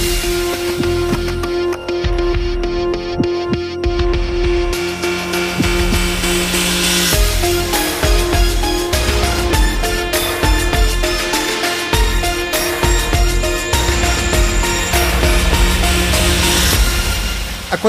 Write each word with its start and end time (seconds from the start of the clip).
you 0.00 0.39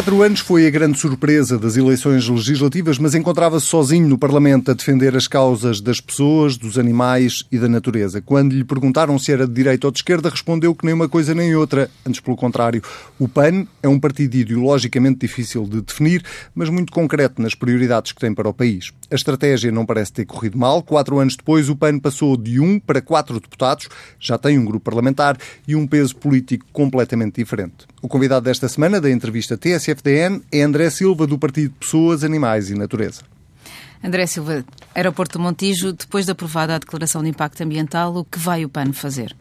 quatro 0.02 0.24
anos 0.24 0.40
foi 0.40 0.66
a 0.66 0.70
grande 0.72 0.98
surpresa 0.98 1.60
das 1.60 1.78
eleições 1.78 2.28
legislativas, 2.28 2.98
mas 2.98 3.14
encontrava-se 3.14 3.68
sozinho 3.68 4.08
no 4.08 4.18
Parlamento 4.18 4.72
a 4.72 4.74
defender 4.74 5.16
as 5.16 5.28
causas 5.28 5.80
das 5.80 6.02
pessoas, 6.02 6.58
dos 6.58 6.80
animais 6.80 7.46
e 7.52 7.60
da 7.60 7.70
natureza. 7.70 8.20
Quando 8.20 8.54
lhe 8.54 8.64
perguntaram 8.64 9.20
se 9.20 9.32
era 9.32 9.46
de 9.46 9.54
direita 9.54 9.86
ou 9.86 9.92
de 9.92 10.00
esquerda, 10.00 10.28
respondeu 10.28 10.74
que 10.74 10.86
nem 10.86 10.96
uma 10.96 11.08
coisa 11.08 11.36
nem 11.36 11.56
outra. 11.56 11.88
Antes, 12.04 12.20
pelo 12.20 12.36
contrário. 12.36 12.82
O 13.20 13.28
PAN 13.28 13.68
é 13.84 13.88
um 13.88 14.00
partido 14.00 14.34
ideologicamente 14.34 15.20
difícil 15.20 15.66
de 15.66 15.82
definir, 15.82 16.26
mas 16.56 16.68
muito 16.68 16.92
concreto 16.92 17.40
nas 17.40 17.54
prioridades 17.54 18.12
que 18.12 18.20
tem 18.20 18.34
para 18.34 18.50
o 18.50 18.54
país. 18.56 18.92
A 19.12 19.16
estratégia 19.16 19.74
não 19.74 19.86
parece 19.86 20.14
ter 20.14 20.26
corrido 20.26 20.58
mal. 20.58 20.82
Quatro 20.82 21.20
anos 21.20 21.36
depois, 21.36 21.68
o 21.68 21.76
PAN 21.76 22.00
passou 22.00 22.38
de 22.38 22.62
um 22.62 22.80
para 22.80 23.02
quatro 23.02 23.42
deputados, 23.42 23.90
já 24.18 24.38
tem 24.38 24.58
um 24.58 24.64
grupo 24.64 24.86
parlamentar 24.86 25.38
e 25.68 25.76
um 25.76 25.86
peso 25.86 26.16
político 26.16 26.66
completamente 26.72 27.36
diferente. 27.36 27.86
O 28.02 28.08
convidado 28.08 28.46
desta 28.46 28.70
semana 28.70 29.02
da 29.02 29.12
entrevista 29.12 29.58
TSFDN 29.58 30.42
é 30.50 30.62
André 30.62 30.90
Silva, 30.90 31.28
do 31.28 31.38
Partido 31.38 31.74
Pessoas, 31.78 32.24
Animais 32.24 32.70
e 32.70 32.74
Natureza. 32.74 33.24
André 34.02 34.26
Silva, 34.28 34.64
Aeroporto 34.96 35.38
do 35.38 35.44
Montijo, 35.44 35.92
depois 35.92 36.26
de 36.26 36.32
aprovada 36.32 36.76
a 36.76 36.80
Declaração 36.80 37.22
de 37.22 37.30
Impacto 37.30 37.62
Ambiental, 37.62 38.16
o 38.16 38.24
que 38.24 38.40
vai 38.40 38.64
o 38.64 38.70
PAN 38.70 38.94
fazer? 38.94 39.36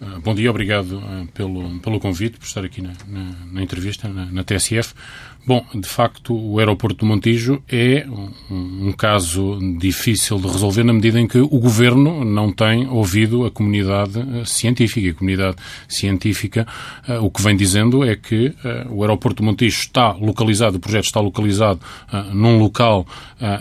Ah, 0.00 0.20
bom 0.22 0.32
dia, 0.32 0.48
obrigado 0.48 1.02
ah, 1.04 1.26
pelo, 1.34 1.80
pelo 1.80 1.98
convite, 1.98 2.38
por 2.38 2.46
estar 2.46 2.64
aqui 2.64 2.80
na, 2.80 2.92
na, 3.06 3.32
na 3.50 3.62
entrevista, 3.62 4.08
na, 4.08 4.26
na, 4.26 4.44
TSF. 4.44 4.94
Bom, 5.48 5.64
de 5.74 5.88
facto, 5.88 6.34
o 6.34 6.58
aeroporto 6.58 6.98
do 6.98 7.06
Montijo 7.06 7.62
é 7.66 8.06
um, 8.50 8.88
um, 8.88 8.92
caso 8.92 9.58
difícil 9.78 10.38
de 10.38 10.46
resolver 10.46 10.84
na 10.84 10.92
medida 10.92 11.18
em 11.18 11.26
que 11.26 11.38
o 11.38 11.58
governo 11.58 12.22
não 12.22 12.52
tem 12.52 12.86
ouvido 12.86 13.46
a 13.46 13.50
comunidade 13.50 14.20
ah, 14.20 14.44
científica. 14.44 15.08
A 15.08 15.14
comunidade 15.14 15.56
científica 15.88 16.66
uh, 17.08 17.24
o 17.24 17.30
que 17.30 17.40
vem 17.40 17.56
dizendo 17.56 18.04
é 18.04 18.14
que 18.14 18.48
uh, 18.48 18.92
o 18.92 19.02
aeroporto 19.02 19.42
do 19.42 19.46
Montijo 19.46 19.80
está 19.80 20.12
localizado, 20.12 20.76
o 20.76 20.80
projeto 20.80 21.06
está 21.06 21.18
localizado 21.18 21.80
uh, 22.12 22.34
num 22.34 22.58
local 22.58 23.06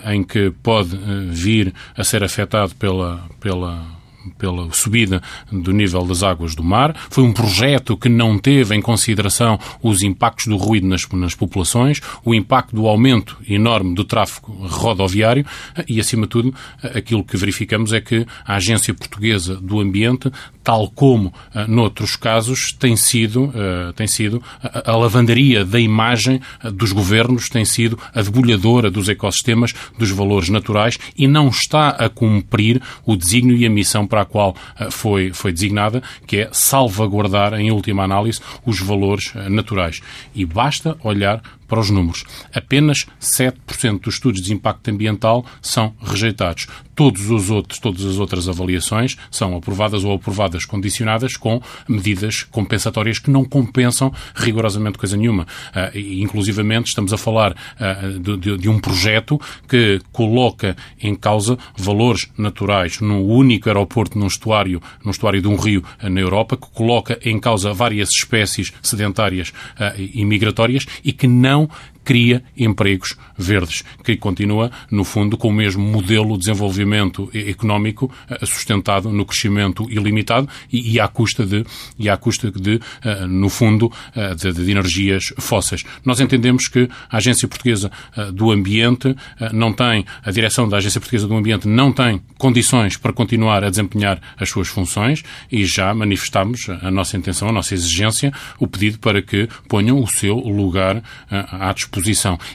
em 0.07 0.23
que 0.23 0.51
pode 0.61 0.97
vir 1.29 1.73
a 1.95 2.03
ser 2.03 2.23
afetado 2.23 2.75
pela, 2.75 3.23
pela 3.39 3.96
pela 4.37 4.71
subida 4.71 5.21
do 5.51 5.71
nível 5.71 6.03
das 6.05 6.23
águas 6.23 6.55
do 6.55 6.63
mar. 6.63 6.95
Foi 7.09 7.23
um 7.23 7.33
projeto 7.33 7.97
que 7.97 8.09
não 8.09 8.37
teve 8.37 8.75
em 8.75 8.81
consideração 8.81 9.59
os 9.81 10.03
impactos 10.03 10.47
do 10.47 10.57
ruído 10.57 10.87
nas, 10.87 11.07
nas 11.09 11.35
populações, 11.35 11.99
o 12.23 12.33
impacto 12.33 12.75
do 12.75 12.87
aumento 12.87 13.37
enorme 13.47 13.95
do 13.95 14.03
tráfego 14.03 14.51
rodoviário 14.67 15.45
e, 15.87 15.99
acima 15.99 16.23
de 16.23 16.29
tudo, 16.29 16.53
aquilo 16.81 17.23
que 17.23 17.37
verificamos 17.37 17.93
é 17.93 18.01
que 18.01 18.25
a 18.45 18.55
Agência 18.55 18.93
Portuguesa 18.93 19.55
do 19.55 19.79
Ambiente, 19.79 20.31
tal 20.67 20.89
como 20.89 21.27
uh, 21.29 21.33
noutros 21.65 22.17
casos, 22.17 22.73
tem 22.73 22.97
sido, 22.97 23.45
uh, 23.45 23.93
tem 23.95 24.05
sido 24.05 24.43
a, 24.61 24.91
a 24.91 24.97
lavandaria 24.97 25.63
da 25.63 25.79
imagem 25.79 26.41
uh, 26.61 26.69
dos 26.69 26.91
governos, 26.91 27.47
tem 27.47 27.63
sido 27.63 27.97
a 28.13 28.21
debulhadora 28.21 28.91
dos 28.91 29.07
ecossistemas, 29.07 29.73
dos 29.97 30.11
valores 30.11 30.49
naturais 30.49 30.99
e 31.17 31.25
não 31.25 31.47
está 31.47 31.91
a 31.91 32.09
cumprir 32.09 32.81
o 33.05 33.15
desígnio 33.15 33.55
e 33.55 33.65
a 33.65 33.69
missão 33.69 34.05
para 34.05 34.23
a 34.23 34.25
qual 34.25 34.55
eh, 34.77 34.91
foi, 34.91 35.31
foi 35.31 35.53
designada, 35.53 36.03
que 36.25 36.41
é 36.41 36.49
salvaguardar, 36.51 37.53
em 37.53 37.71
última 37.71 38.03
análise, 38.03 38.41
os 38.65 38.81
valores 38.81 39.31
eh, 39.35 39.47
naturais. 39.47 40.01
E 40.35 40.45
basta 40.45 40.97
olhar 41.01 41.41
para 41.67 41.79
os 41.79 41.89
números. 41.89 42.23
Apenas 42.53 43.05
7% 43.21 44.01
dos 44.01 44.15
estudos 44.15 44.41
de 44.41 44.53
impacto 44.53 44.89
ambiental 44.89 45.45
são 45.61 45.93
rejeitados. 46.01 46.67
Todos 46.95 47.29
os 47.29 47.51
outros, 47.51 47.79
todas 47.79 48.03
as 48.03 48.17
outras 48.17 48.49
avaliações 48.49 49.17
são 49.29 49.55
aprovadas 49.55 50.03
ou 50.03 50.13
aprovadas 50.13 50.65
condicionadas 50.65 51.37
com 51.37 51.61
medidas 51.87 52.41
compensatórias 52.41 53.19
que 53.19 53.29
não 53.29 53.45
compensam 53.45 54.11
rigorosamente 54.33 54.97
coisa 54.97 55.15
nenhuma. 55.15 55.43
Uh, 55.43 55.95
inclusivamente 55.95 56.87
estamos 56.87 57.13
a 57.13 57.17
falar 57.17 57.51
uh, 57.51 58.37
de, 58.37 58.57
de, 58.57 58.67
um 58.67 58.79
projeto 58.79 59.39
que 59.67 60.01
coloca 60.11 60.75
em 60.99 61.13
causa 61.13 61.55
valores 61.77 62.31
naturais 62.35 62.99
no 62.99 63.23
único 63.23 63.69
aeroporto 63.69 64.17
num 64.17 64.25
estuário, 64.25 64.81
num 65.05 65.11
estuário 65.11 65.39
de 65.39 65.47
um 65.47 65.55
rio 65.55 65.83
uh, 66.03 66.09
na 66.09 66.19
Europa, 66.19 66.57
que 66.57 66.67
coloca 66.71 67.19
em 67.23 67.39
causa 67.39 67.73
várias 67.73 68.09
espécies 68.09 68.73
sedentárias 68.81 69.53
e 69.97 70.25
migratórias 70.25 70.85
e 71.03 71.11
que 71.11 71.27
não 71.27 71.56
Donc 71.57 71.71
cria 72.07 72.41
empregos 72.55 73.17
verdes, 73.37 73.83
que 74.01 74.15
continua, 74.15 74.71
no 74.89 75.03
fundo, 75.03 75.35
com 75.35 75.49
o 75.49 75.53
mesmo 75.53 75.83
modelo 75.83 76.35
de 76.35 76.39
desenvolvimento 76.39 77.29
económico 77.33 78.09
eh, 78.29 78.45
sustentado 78.45 79.11
no 79.11 79.25
crescimento 79.25 79.85
ilimitado 79.91 80.47
e, 80.71 80.93
e 80.93 81.01
à 81.01 81.09
custa 81.09 81.45
de, 81.45 81.65
e 81.99 82.09
à 82.09 82.15
custa 82.15 82.49
de 82.49 82.79
eh, 83.03 83.25
no 83.25 83.49
fundo, 83.49 83.91
eh, 84.15 84.33
de, 84.35 84.53
de, 84.53 84.71
energias 84.71 85.33
fósseis. 85.37 85.83
Nós 86.05 86.21
entendemos 86.21 86.69
que 86.69 86.87
a 87.09 87.17
Agência 87.17 87.45
Portuguesa 87.45 87.91
do 88.33 88.51
Ambiente 88.51 89.13
não 89.51 89.73
tem, 89.73 90.05
a 90.23 90.31
direção 90.31 90.69
da 90.69 90.77
Agência 90.77 91.01
Portuguesa 91.01 91.27
do 91.27 91.35
Ambiente 91.35 91.67
não 91.67 91.91
tem 91.91 92.21
condições 92.37 92.95
para 92.95 93.11
continuar 93.11 93.65
a 93.65 93.69
desempenhar 93.69 94.21
as 94.37 94.49
suas 94.49 94.69
funções 94.69 95.23
e 95.51 95.65
já 95.65 95.93
manifestamos 95.93 96.67
a 96.69 96.89
nossa 96.89 97.17
intenção, 97.17 97.49
a 97.49 97.51
nossa 97.51 97.73
exigência, 97.73 98.31
o 98.59 98.65
pedido 98.65 98.99
para 98.99 99.21
que 99.21 99.49
ponham 99.67 100.01
o 100.01 100.07
seu 100.07 100.37
lugar 100.37 101.03
à 101.29 101.73
disposição 101.73 101.96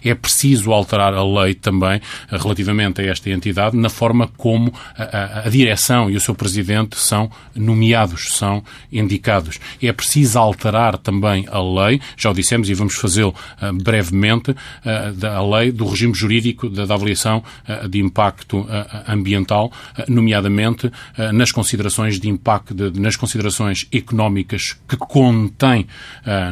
É 0.05 0.15
preciso 0.15 0.73
alterar 0.73 1.15
a 1.15 1.25
lei 1.25 1.55
também 1.55 2.01
eh, 2.31 2.37
relativamente 2.37 3.01
a 3.01 3.05
esta 3.05 3.31
entidade 3.31 3.77
na 3.77 3.89
forma 3.89 4.29
como 4.37 4.73
a, 4.97 5.03
a, 5.03 5.47
a 5.47 5.49
direção 5.49 6.11
e 6.11 6.17
o 6.17 6.21
seu 6.21 6.35
presidente 6.35 6.97
são 6.99 7.31
nomeados, 7.55 8.37
são 8.37 8.63
indicados. 8.93 9.59
É 9.83 9.93
preciso 9.93 10.39
alterar 10.39 10.99
também 10.99 11.47
a 11.51 11.61
lei, 11.61 12.01
já 12.17 12.31
o 12.31 12.35
dissemos 12.35 12.69
e 12.69 12.75
vamos 12.75 12.95
fazê-lo 12.95 13.35
uh, 13.61 13.73
brevemente, 13.73 14.51
uh, 14.51 15.13
da 15.15 15.43
lei 15.45 15.73
do 15.73 15.87
regime 15.87 16.15
jurídico 16.15 16.69
da, 16.69 16.83
avaliação 16.93 17.43
de 17.89 18.01
impacto 18.01 18.67
ambiental, 19.09 19.73
nomeadamente 20.07 20.93
nas 21.33 21.51
considerações 21.51 22.21
de 22.21 22.29
impacto, 22.29 22.75
de, 22.75 23.01
nas 23.01 23.17
considerações 23.17 23.87
económicas 23.91 24.77
que 24.87 24.97
contém 24.97 25.87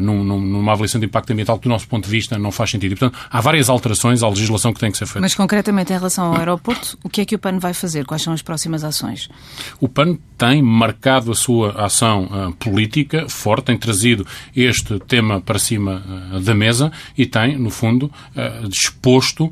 num, 0.01 0.25
numa 0.25 0.73
avaliação 0.73 0.99
de 0.99 1.07
impacto 1.07 1.33
ambiental 1.33 1.59
que, 1.59 1.65
do 1.65 1.69
nosso 1.69 1.87
ponto 1.87 2.05
de 2.05 2.11
vista, 2.11 2.39
não 2.39 2.51
faz 2.51 2.71
sentido 2.71 2.80
sentido. 2.81 2.93
E, 2.93 2.97
portanto, 2.97 3.19
há 3.31 3.41
várias 3.41 3.69
alterações 3.69 4.23
à 4.23 4.29
legislação 4.29 4.73
que 4.73 4.81
têm 4.81 4.91
que 4.91 4.99
ser 4.99 5.07
feitas. 5.07 5.23
Mas, 5.23 5.35
concretamente, 5.35 5.93
em 5.93 5.97
relação 5.97 6.27
ao 6.27 6.37
aeroporto, 6.37 6.99
o 7.05 7.09
que 7.09 7.21
é 7.21 7.25
que 7.25 7.35
o 7.35 7.39
PAN 7.39 7.59
vai 7.59 7.75
fazer? 7.75 8.05
Quais 8.07 8.23
são 8.23 8.33
as 8.33 8.43
próximas 8.43 8.83
ações? 8.83 9.29
O 9.81 9.89
PAN 9.89 10.17
tem 10.39 10.63
marcado 10.63 11.31
a 11.31 11.35
sua 11.35 11.73
ação 11.85 12.25
uh, 12.25 12.53
política 12.55 13.29
forte, 13.29 13.67
tem 13.67 13.77
trazido 13.77 14.27
este 14.57 14.99
tema 15.01 15.39
para 15.39 15.59
cima 15.59 16.03
uh, 16.33 16.41
da 16.41 16.55
mesa 16.55 16.91
e 17.17 17.27
tem, 17.27 17.59
no 17.59 17.69
fundo, 17.69 18.07
uh, 18.07 18.69
disposto 18.69 19.51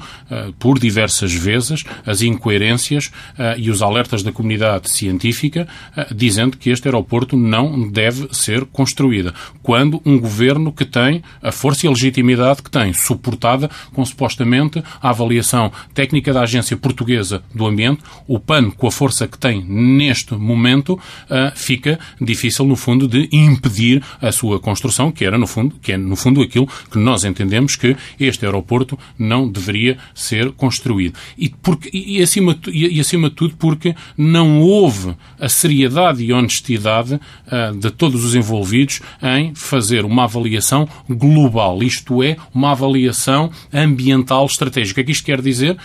por 0.59 0.79
diversas 0.79 1.33
vezes 1.33 1.85
as 2.07 2.23
incoerências 2.23 3.11
e 3.57 3.71
os 3.71 3.83
alertas 3.83 4.23
da 4.23 4.33
comunidade 4.33 4.91
científica 4.91 5.67
dizendo 6.15 6.57
que 6.57 6.71
este 6.71 6.87
aeroporto 6.87 7.37
não 7.37 7.89
deve 7.89 8.29
ser 8.33 8.65
construído. 8.67 9.35
Quando 9.63 10.01
um 10.05 10.19
governo 10.19 10.73
que 10.73 10.85
tem 10.85 11.23
a 11.43 11.51
força 11.51 11.87
e 11.87 11.89
a 11.89 11.91
legitimidade 11.91 12.63
que 12.63 12.71
tem, 12.71 12.93
suportada 13.19 13.69
com 13.93 14.05
supostamente 14.05 14.83
a 15.03 15.11
avaliação 15.11 15.71
técnica 15.93 16.33
da 16.33 16.43
Agência 16.43 16.77
Portuguesa 16.77 17.43
do 17.55 17.67
Ambiente, 17.67 18.03
o 18.27 18.39
PAN, 18.39 18.71
com 18.71 18.87
a 18.87 18.91
força 18.91 19.27
que 19.27 19.37
tem 19.37 19.65
neste 19.65 20.35
momento, 20.35 20.93
uh, 20.95 21.53
fica 21.55 21.99
difícil, 22.21 22.65
no 22.65 22.77
fundo, 22.77 23.09
de 23.09 23.29
impedir 23.33 24.03
a 24.23 24.31
sua 24.31 24.61
construção, 24.61 25.11
que 25.11 25.25
era, 25.25 25.37
no 25.37 25.47
fundo, 25.47 25.77
que 25.83 25.93
é, 25.93 25.97
no 25.97 26.17
fundo, 26.17 26.41
aquilo 26.41 26.69
que 26.91 26.99
nós 26.99 27.25
entendemos 27.25 27.77
que 27.77 27.97
este 28.19 28.47
aeroporto 28.47 28.99
não 29.19 29.49
deveria 29.49 29.99
ser 30.15 30.53
construído. 30.53 31.15
E, 31.37 31.49
porque, 31.49 31.91
e, 31.93 32.23
acima, 32.23 32.57
e, 32.69 33.01
acima 33.01 33.29
de 33.29 33.35
tudo, 33.35 33.55
porque 33.59 33.95
não 34.17 34.61
houve 34.61 35.15
a 35.41 35.49
seriedade 35.49 36.23
e 36.23 36.33
honestidade 36.33 37.15
uh, 37.15 37.77
de 37.77 37.91
todos 37.91 38.25
os 38.25 38.35
envolvidos 38.35 39.01
em 39.23 39.55
fazer 39.55 40.05
uma 40.05 40.25
avaliação 40.25 40.89
global, 41.09 41.83
isto 41.83 42.23
é, 42.23 42.37
uma 42.55 42.73
avaliação 42.73 42.98
avaliação 42.99 43.51
ambiental 43.73 44.45
estratégica. 44.47 44.93
O 44.93 44.95
que 44.97 45.01
é 45.01 45.05
que 45.05 45.13
isto 45.13 45.25
quer 45.25 45.41
dizer? 45.41 45.77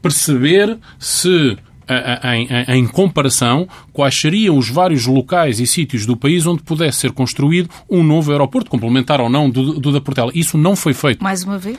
Perceber 0.00 0.78
se 0.98 1.56
em, 2.22 2.46
em, 2.46 2.78
em, 2.78 2.86
comparação, 2.86 3.68
quais 3.92 4.14
seriam 4.14 4.56
os 4.56 4.68
vários 4.68 5.06
locais 5.06 5.58
e 5.58 5.66
sítios 5.66 6.06
do 6.06 6.16
país 6.16 6.46
onde 6.46 6.62
pudesse 6.62 6.98
ser 6.98 7.10
construído 7.10 7.68
um 7.90 8.04
novo 8.04 8.30
aeroporto, 8.30 8.70
complementar 8.70 9.20
ou 9.20 9.28
não 9.28 9.50
do, 9.50 9.80
do 9.80 9.90
da 9.90 10.00
Portela. 10.00 10.30
Isso 10.32 10.56
não 10.56 10.76
foi 10.76 10.94
feito. 10.94 11.22
Mais 11.22 11.42
uma 11.42 11.58
vez? 11.58 11.78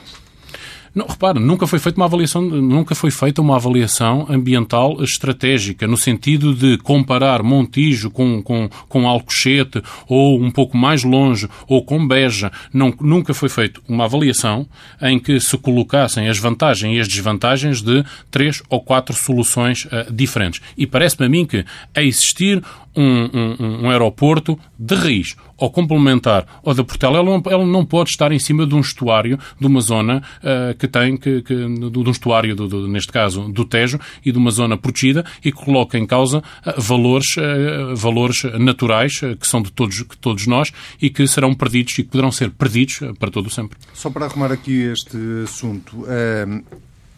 Não, 0.94 1.06
repara, 1.06 1.40
nunca 1.40 1.66
foi 1.66 1.78
feita 1.78 1.98
uma 1.98 2.04
avaliação, 2.04 2.42
nunca 2.42 2.94
foi 2.94 3.10
feita 3.10 3.40
uma 3.40 3.56
avaliação 3.56 4.26
ambiental 4.28 5.02
estratégica, 5.02 5.86
no 5.86 5.96
sentido 5.96 6.54
de 6.54 6.76
comparar 6.78 7.42
Montijo 7.42 8.10
com, 8.10 8.42
com, 8.42 8.68
com 8.88 9.08
Alcochete, 9.08 9.82
ou 10.06 10.38
um 10.38 10.50
pouco 10.50 10.76
mais 10.76 11.02
longe, 11.02 11.48
ou 11.66 11.82
com 11.82 12.06
Beja. 12.06 12.52
Não, 12.74 12.94
nunca 13.00 13.32
foi 13.32 13.48
feita 13.48 13.80
uma 13.88 14.04
avaliação 14.04 14.66
em 15.00 15.18
que 15.18 15.40
se 15.40 15.56
colocassem 15.56 16.28
as 16.28 16.38
vantagens 16.38 16.96
e 16.96 17.00
as 17.00 17.08
desvantagens 17.08 17.80
de 17.80 18.04
três 18.30 18.62
ou 18.68 18.80
quatro 18.80 19.14
soluções 19.14 19.86
uh, 19.86 20.12
diferentes. 20.12 20.60
E 20.76 20.86
parece-me 20.86 21.24
a 21.24 21.28
mim 21.28 21.46
que, 21.46 21.64
a 21.94 22.02
existir 22.02 22.62
um, 22.96 23.30
um, 23.32 23.84
um, 23.84 23.90
aeroporto 23.90 24.58
de 24.78 24.94
raiz 24.94 25.36
ou 25.56 25.70
complementar 25.70 26.46
ou 26.62 26.74
da 26.74 26.84
Portela, 26.84 27.18
ela 27.18 27.30
não, 27.30 27.42
ela 27.50 27.66
não 27.66 27.84
pode 27.84 28.10
estar 28.10 28.32
em 28.32 28.38
cima 28.38 28.66
de 28.66 28.74
um 28.74 28.80
estuário, 28.80 29.38
de 29.60 29.66
uma 29.66 29.80
zona 29.80 30.22
uh, 30.38 30.76
que 30.76 30.88
tem, 30.88 31.16
que, 31.16 31.42
que, 31.42 31.54
de, 31.54 31.98
um 31.98 32.10
estuário, 32.10 32.54
do, 32.54 32.68
do, 32.68 32.88
neste 32.88 33.12
caso, 33.12 33.48
do 33.48 33.64
Tejo, 33.64 33.98
e 34.24 34.32
de 34.32 34.38
uma 34.38 34.50
zona 34.50 34.76
protegida 34.76 35.24
e 35.44 35.52
que 35.52 35.64
coloca 35.64 35.98
em 35.98 36.06
causa 36.06 36.38
uh, 36.38 36.80
valores, 36.80 37.36
uh, 37.36 37.94
valores 37.94 38.42
naturais 38.58 39.20
que 39.38 39.46
são 39.46 39.62
de 39.62 39.70
todos, 39.72 39.96
de 39.96 40.18
todos 40.20 40.46
nós 40.46 40.72
e 41.00 41.08
que 41.08 41.26
serão 41.26 41.54
perdidos 41.54 41.98
e 41.98 42.02
que 42.02 42.10
poderão 42.10 42.32
ser 42.32 42.50
perdidos 42.50 43.00
para 43.18 43.30
todo 43.30 43.46
o 43.46 43.50
sempre. 43.50 43.78
Só 43.94 44.10
para 44.10 44.26
arrumar 44.26 44.52
aqui 44.52 44.82
este 44.92 45.16
assunto, 45.44 46.04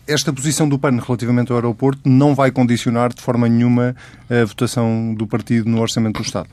esta 0.06 0.32
posição 0.32 0.68
do 0.68 0.78
PAN 0.78 1.00
relativamente 1.00 1.50
ao 1.50 1.56
aeroporto 1.56 2.08
não 2.08 2.34
vai 2.34 2.50
condicionar 2.50 3.12
de 3.12 3.22
forma 3.22 3.48
nenhuma 3.48 3.96
a 4.28 4.44
votação 4.44 5.14
do 5.14 5.26
partido 5.26 5.68
no 5.68 5.80
Orçamento 5.80 6.20
do 6.20 6.24
Estado? 6.24 6.48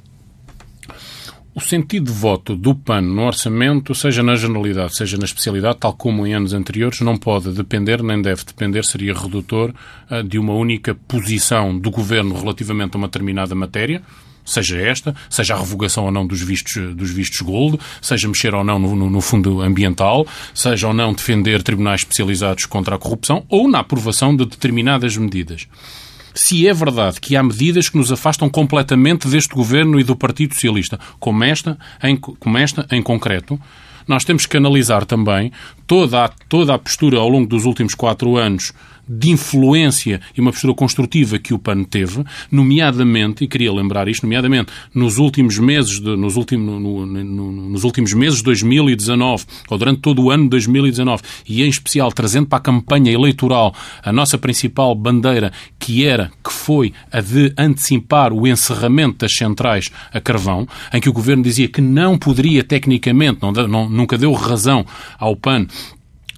O 1.53 1.59
sentido 1.59 2.06
de 2.06 2.18
voto 2.18 2.56
do 2.56 2.74
PAN 2.74 3.01
no 3.01 3.24
orçamento, 3.24 3.94
seja 3.94 4.24
na 4.24 4.36
generalidade, 4.36 4.95
seja 4.95 5.18
na 5.18 5.25
especialidade, 5.25 5.80
tal 5.80 5.94
como 5.94 6.25
em 6.25 6.33
anos 6.33 6.53
anteriores, 6.53 7.01
não 7.01 7.18
pode 7.18 7.51
depender, 7.51 8.01
nem 8.01 8.21
deve 8.21 8.45
depender, 8.45 8.86
seria 8.86 9.13
redutor, 9.13 9.74
eh, 10.09 10.24
de 10.24 10.39
uma 10.39 10.54
única 10.54 10.95
posição 10.95 11.77
do 11.77 11.92
governo 11.92 12.39
relativamente 12.39 12.95
a 12.95 12.97
uma 12.97 13.07
determinada 13.07 13.54
matéria, 13.54 14.01
seja 14.46 14.78
esta, 14.78 15.16
seja 15.30 15.56
a 15.56 15.60
revogação 15.60 16.06
ou 16.06 16.12
não 16.12 16.26
dos 16.26 16.42
vistos, 16.42 16.96
dos 16.96 17.12
vistos 17.12 17.42
gold, 17.42 17.80
seja 18.02 18.28
mexer 18.28 18.54
ou 18.54 18.64
não 18.64 18.80
no, 18.80 18.96
no, 18.96 19.10
no, 19.10 19.22
fundo 19.22 19.62
ambiental, 19.62 20.26
seja 20.54 20.88
ou 20.88 20.94
não 20.94 21.14
defender 21.14 21.64
tribunais 21.64 22.02
especializados 22.02 22.66
contra 22.66 22.96
a 22.96 23.00
corrupção 23.00 23.46
ou 23.50 23.70
na 23.70 23.80
aprovação 23.80 24.36
de 24.36 24.46
determinadas 24.46 25.16
medidas. 25.18 25.68
Se 26.34 26.68
é 26.68 26.74
verdade 26.74 27.20
que 27.20 27.36
há 27.36 27.44
medidas 27.44 27.90
que 27.90 27.98
nos 27.98 28.12
afastam 28.12 28.50
completamente 28.50 29.28
deste 29.28 29.54
governo 29.54 30.00
e 30.00 30.04
do 30.04 30.16
Partido 30.16 30.54
Socialista, 30.54 31.00
como 31.20 31.44
esta 31.44 31.78
em, 32.02 32.16
como 32.16 32.58
esta 32.58 32.88
em 32.90 33.02
concreto, 33.02 33.60
nós 34.08 34.24
temos 34.24 34.46
que 34.46 34.58
analisar 34.58 35.06
também 35.06 35.52
toda 35.92 36.24
a, 36.24 36.30
toda 36.30 36.74
a 36.74 36.80
postura 36.80 37.18
ao 37.18 37.28
longo 37.28 37.48
dos 37.48 37.66
últimos 37.66 37.94
quatro 37.94 38.38
anos 38.38 38.72
de 39.08 39.30
influência 39.30 40.22
e 40.36 40.40
uma 40.40 40.52
postura 40.52 40.74
construtiva 40.74 41.38
que 41.38 41.54
o 41.54 41.60
PAN 41.60 41.84
teve, 41.84 42.24
nomeadamente, 42.50 43.44
e 43.44 43.48
queria 43.48 43.74
lembrar 43.74 44.08
isto, 44.08 44.24
nomeadamente 44.24 44.72
nos 44.94 45.18
últimos 45.18 45.58
meses 45.58 46.00
de, 46.00 46.16
nos, 46.16 46.38
últimos, 46.38 46.82
no, 46.82 47.06
no, 47.06 47.52
nos 47.52 47.84
últimos 47.84 48.14
meses 48.14 48.38
de 48.38 48.44
2019, 48.46 49.44
ou 49.70 49.78
durante 49.78 50.00
todo 50.00 50.24
o 50.24 50.32
ano 50.32 50.44
de 50.44 50.50
2019, 50.52 51.24
e 51.48 51.62
em 51.62 51.68
especial 51.68 52.12
trazendo 52.12 52.48
para 52.48 52.60
a 52.60 52.62
campanha 52.62 53.12
eleitoral 53.12 53.76
a 54.02 54.14
nossa 54.14 54.38
principal 54.38 54.96
bandeira, 54.96 55.52
que 55.78 56.06
era, 56.06 56.32
que 56.44 56.54
foi 56.54 56.94
a 57.12 57.20
de 57.20 57.54
antecipar 57.58 58.32
o 58.32 58.48
encerramento 58.48 59.18
das 59.20 59.36
centrais 59.36 59.90
a 60.14 60.22
carvão, 60.22 60.66
em 60.94 61.02
que 61.02 61.10
o 61.10 61.14
Governo 61.14 61.44
dizia 61.44 61.68
que 61.68 61.82
não 61.82 62.18
poderia 62.18 62.64
tecnicamente, 62.64 63.40
não, 63.42 63.52
não, 63.52 63.90
nunca 63.90 64.18
deu 64.18 64.32
razão 64.32 64.86
ao 65.20 65.36
PAN 65.36 65.68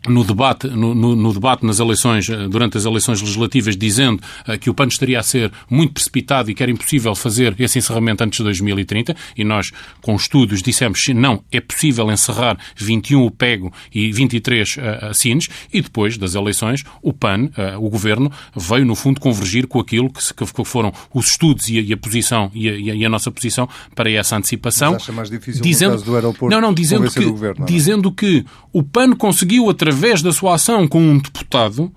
no 0.08 0.24
debate, 0.24 0.68
no, 0.68 0.94
no, 0.94 1.16
no, 1.16 1.34
debate 1.34 1.66
nas 1.66 1.80
eleições, 1.80 2.30
eh, 2.30 2.48
durante 2.50 2.78
as 2.78 2.86
eleições 2.86 3.22
legislativas, 3.22 3.78
dizendo 3.78 4.22
uh, 4.48 4.58
que 4.60 4.70
o 4.70 4.74
PAN 4.74 4.88
estaria 4.88 5.20
a 5.20 5.24
ser 5.24 5.52
muito 5.70 5.94
precipitado 5.94 6.52
e 6.52 6.56
que 6.56 6.62
era 6.62 6.72
impossível 6.72 7.16
fazer 7.16 7.56
esse 7.60 7.80
encerramento 7.80 8.24
antes 8.24 8.38
de 8.38 8.44
2030, 8.44 9.16
e 9.38 9.44
nós, 9.44 9.72
com 10.02 10.16
estudos, 10.16 10.62
dissemos 10.62 11.02
que 11.02 11.14
não, 11.14 11.44
é 11.52 11.62
possível 11.62 12.12
encerrar 12.12 12.58
21 12.76 13.26
o 13.26 13.32
PEGO 13.32 13.72
e 13.94 14.12
23 14.12 14.76
uh, 14.76 14.82
a 15.10 15.14
Sines, 15.14 15.50
e 15.72 15.82
depois 15.82 16.18
das 16.18 16.36
eleições, 16.36 16.84
o 17.02 17.14
PAN, 17.14 17.46
uh, 17.46 17.78
o 17.78 17.90
Governo, 17.90 18.32
veio, 18.56 18.86
no 18.86 18.96
fundo, 18.96 19.22
convergir 19.22 19.68
com 19.68 19.80
aquilo 19.80 20.12
que, 20.12 20.22
que 20.22 20.66
foram 20.66 20.92
os 21.14 21.30
estudos 21.30 21.70
e 21.70 21.80
a, 21.80 21.82
e 21.82 21.94
a 21.94 21.98
posição, 21.98 22.52
e 22.54 22.70
a, 22.70 22.74
e 22.76 23.06
a, 23.06 23.10
nossa 23.10 23.32
posição 23.32 23.70
para 23.96 24.12
essa 24.12 24.36
antecipação. 24.36 24.94
Mas 24.94 25.04
acha 25.04 25.12
mais 25.12 25.30
difícil 25.30 25.62
dizendo, 25.62 25.92
no 25.92 25.98
caso 25.98 26.06
do 26.06 26.16
aeroporto 26.16 26.54
não, 26.54 26.62
não, 26.62 26.74
dizendo 26.74 27.10
que, 27.10 27.26
governo, 27.26 27.66
dizendo 27.66 28.12
que 28.12 28.46
o 28.72 28.84
PAN 28.84 29.14
conseguiu, 29.14 29.70
através 29.70 29.93
através 29.94 30.24
da 30.24 30.31
sua 30.31 30.56
ação 30.56 30.88
com 30.88 31.00
um 31.00 31.19
deputado, 31.19 31.92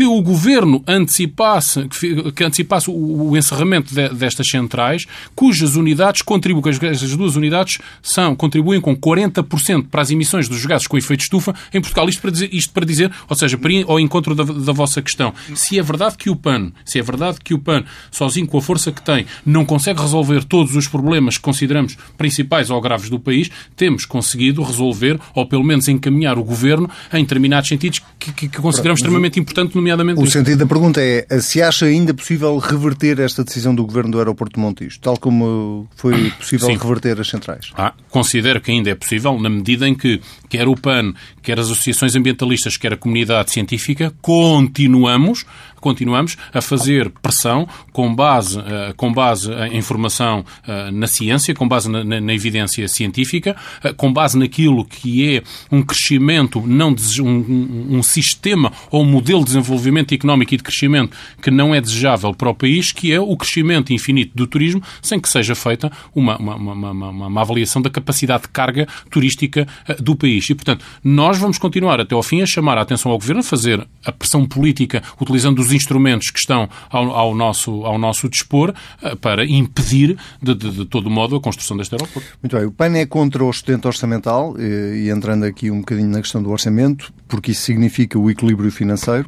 que 0.00 0.06
o 0.06 0.22
governo 0.22 0.82
antecipasse, 0.86 1.86
que 2.34 2.42
antecipasse 2.42 2.90
o, 2.90 3.36
encerramento 3.36 3.94
de, 3.94 4.08
destas 4.08 4.48
centrais, 4.48 5.04
cujas 5.34 5.76
unidades 5.76 6.22
contribuem, 6.22 6.74
estas 6.90 7.14
duas 7.14 7.36
unidades 7.36 7.76
são, 8.00 8.34
contribuem 8.34 8.80
com 8.80 8.96
40% 8.96 9.88
para 9.90 10.00
as 10.00 10.10
emissões 10.10 10.48
dos 10.48 10.64
gases 10.64 10.86
com 10.86 10.96
efeito 10.96 11.18
de 11.18 11.24
estufa 11.24 11.54
em 11.74 11.82
Portugal. 11.82 12.08
Isto 12.08 12.22
para 12.22 12.30
dizer, 12.30 12.48
isto 12.50 12.72
para 12.72 12.86
dizer 12.86 13.12
ou 13.28 13.36
seja, 13.36 13.58
para 13.58 13.70
ir 13.70 13.84
ao 13.86 14.00
encontro 14.00 14.34
da, 14.34 14.42
da, 14.42 14.72
vossa 14.72 15.02
questão. 15.02 15.34
Se 15.54 15.78
é 15.78 15.82
verdade 15.82 16.16
que 16.16 16.30
o 16.30 16.36
PAN, 16.36 16.72
se 16.82 16.98
é 16.98 17.02
verdade 17.02 17.36
que 17.44 17.52
o 17.52 17.58
PAN, 17.58 17.84
sozinho 18.10 18.46
com 18.46 18.56
a 18.56 18.62
força 18.62 18.90
que 18.90 19.02
tem, 19.02 19.26
não 19.44 19.66
consegue 19.66 20.00
resolver 20.00 20.44
todos 20.44 20.76
os 20.76 20.88
problemas 20.88 21.36
que 21.36 21.42
consideramos 21.42 21.98
principais 22.16 22.70
ou 22.70 22.80
graves 22.80 23.10
do 23.10 23.20
país, 23.20 23.50
temos 23.76 24.06
conseguido 24.06 24.62
resolver, 24.62 25.20
ou 25.34 25.44
pelo 25.44 25.62
menos 25.62 25.88
encaminhar 25.88 26.38
o 26.38 26.42
governo 26.42 26.88
em 27.12 27.22
determinados 27.22 27.68
sentidos 27.68 28.00
que, 28.18 28.32
que, 28.32 28.48
que 28.48 28.62
consideramos 28.62 29.00
extremamente 29.00 29.38
importante, 29.38 29.74
nomeadamente. 29.74 29.89
O 29.96 30.24
isto. 30.24 30.30
sentido 30.30 30.58
da 30.58 30.66
pergunta 30.66 31.00
é 31.00 31.26
se 31.40 31.62
acha 31.62 31.86
ainda 31.86 32.12
possível 32.14 32.56
reverter 32.58 33.18
esta 33.20 33.44
decisão 33.44 33.74
do 33.74 33.84
governo 33.84 34.10
do 34.10 34.18
aeroporto 34.18 34.54
de 34.54 34.60
Montijo, 34.60 34.98
tal 35.00 35.16
como 35.16 35.88
foi 35.96 36.30
possível 36.38 36.68
Sim. 36.68 36.76
reverter 36.76 37.20
as 37.20 37.28
centrais? 37.28 37.72
Ah, 37.76 37.92
considero 38.08 38.60
que 38.60 38.70
ainda 38.70 38.90
é 38.90 38.94
possível, 38.94 39.38
na 39.38 39.48
medida 39.48 39.88
em 39.88 39.94
que 39.94 40.20
quer 40.48 40.68
o 40.68 40.74
PAN, 40.74 41.14
quer 41.42 41.58
as 41.58 41.66
associações 41.66 42.14
ambientalistas, 42.16 42.76
quer 42.76 42.92
a 42.92 42.96
comunidade 42.96 43.50
científica, 43.50 44.12
continuamos 44.20 45.44
continuamos 45.80 46.36
a 46.52 46.60
fazer 46.60 47.10
pressão 47.22 47.66
com 47.92 48.14
base, 48.14 48.58
uh, 48.58 48.94
com 48.96 49.12
base 49.12 49.50
em 49.52 49.78
informação 49.78 50.44
uh, 50.66 50.92
na 50.92 51.06
ciência, 51.06 51.54
com 51.54 51.66
base 51.66 51.90
na, 51.90 52.04
na, 52.04 52.34
evidência 52.34 52.86
científica, 52.88 53.56
uh, 53.84 53.94
com 53.94 54.12
base 54.12 54.38
naquilo 54.38 54.84
que 54.84 55.36
é 55.36 55.42
um 55.70 55.82
crescimento, 55.82 56.62
não 56.66 56.94
um, 57.20 57.96
um, 57.96 58.02
sistema 58.02 58.72
ou 58.90 59.02
um 59.02 59.06
modelo 59.06 59.40
de 59.40 59.46
desenvolvimento 59.46 60.14
económico 60.14 60.54
e 60.54 60.56
de 60.56 60.62
crescimento 60.62 61.16
que 61.42 61.50
não 61.50 61.74
é 61.74 61.80
desejável 61.80 62.34
para 62.34 62.50
o 62.50 62.54
país, 62.54 62.92
que 62.92 63.12
é 63.12 63.20
o 63.20 63.36
crescimento 63.36 63.92
infinito 63.92 64.32
do 64.34 64.46
turismo, 64.46 64.82
sem 65.02 65.18
que 65.18 65.28
seja 65.28 65.54
feita 65.54 65.90
uma, 66.14 66.36
uma, 66.36 66.54
uma, 66.56 66.90
uma, 66.90 67.26
uma 67.26 67.40
avaliação 67.40 67.80
da 67.80 67.90
capacidade 67.90 68.42
de 68.42 68.48
carga 68.48 68.86
turística 69.10 69.66
do 69.98 70.14
país. 70.14 70.48
E, 70.50 70.54
portanto, 70.54 70.84
nós 71.02 71.38
vamos 71.38 71.58
continuar 71.58 72.00
até 72.00 72.14
ao 72.14 72.22
fim 72.22 72.42
a 72.42 72.46
chamar 72.46 72.78
a 72.78 72.82
atenção 72.82 73.10
ao 73.12 73.18
Governo, 73.18 73.40
a 73.40 73.44
fazer 73.44 73.86
a 74.04 74.12
pressão 74.12 74.46
política 74.46 75.02
utilizando 75.20 75.60
os 75.60 75.69
os 75.70 75.74
instrumentos 75.74 76.30
que 76.30 76.38
estão 76.38 76.68
ao, 76.90 77.10
ao 77.10 77.34
nosso, 77.34 77.84
ao 77.84 77.98
nosso 77.98 78.28
dispor 78.28 78.74
eh, 79.02 79.14
para 79.14 79.44
impedir, 79.46 80.18
de, 80.42 80.54
de, 80.54 80.70
de, 80.70 80.84
todo 80.84 81.08
modo, 81.08 81.36
a 81.36 81.40
construção 81.40 81.76
deste 81.76 81.94
aeroporto. 81.94 82.28
Muito 82.42 82.56
bem. 82.56 82.66
O 82.66 82.72
PAN 82.72 82.96
é 82.96 83.06
contra 83.06 83.44
o 83.44 83.50
excedente 83.50 83.86
orçamental 83.86 84.54
e, 84.58 85.06
e 85.06 85.10
entrando 85.10 85.44
aqui 85.44 85.70
um 85.70 85.80
bocadinho 85.80 86.08
na 86.08 86.20
questão 86.20 86.42
do 86.42 86.50
orçamento, 86.50 87.12
porque 87.28 87.52
isso 87.52 87.62
significa 87.62 88.18
o 88.18 88.30
equilíbrio 88.30 88.70
financeiro, 88.70 89.26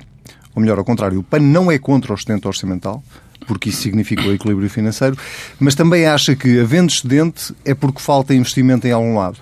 ou 0.55 0.61
melhor, 0.61 0.79
ao 0.79 0.85
contrário, 0.85 1.21
o 1.21 1.23
PAN 1.23 1.41
não 1.41 1.71
é 1.71 1.79
contra 1.79 2.13
o 2.13 2.15
excedente 2.15 2.47
orçamental, 2.47 3.03
porque 3.47 3.71
isso 3.71 3.83
significa 3.83 4.23
o 4.23 4.33
equilíbrio 4.33 4.69
financeiro, 4.69 5.17
mas 5.59 5.75
também 5.75 6.07
acha 6.07 6.37
que, 6.37 6.61
havendo 6.61 6.93
excedente, 6.93 7.55
é 7.65 7.75
porque 7.75 8.01
falta 8.01 8.35
investimento 8.35 8.87
em 8.87 8.93
algum 8.93 9.17
lado. 9.17 9.39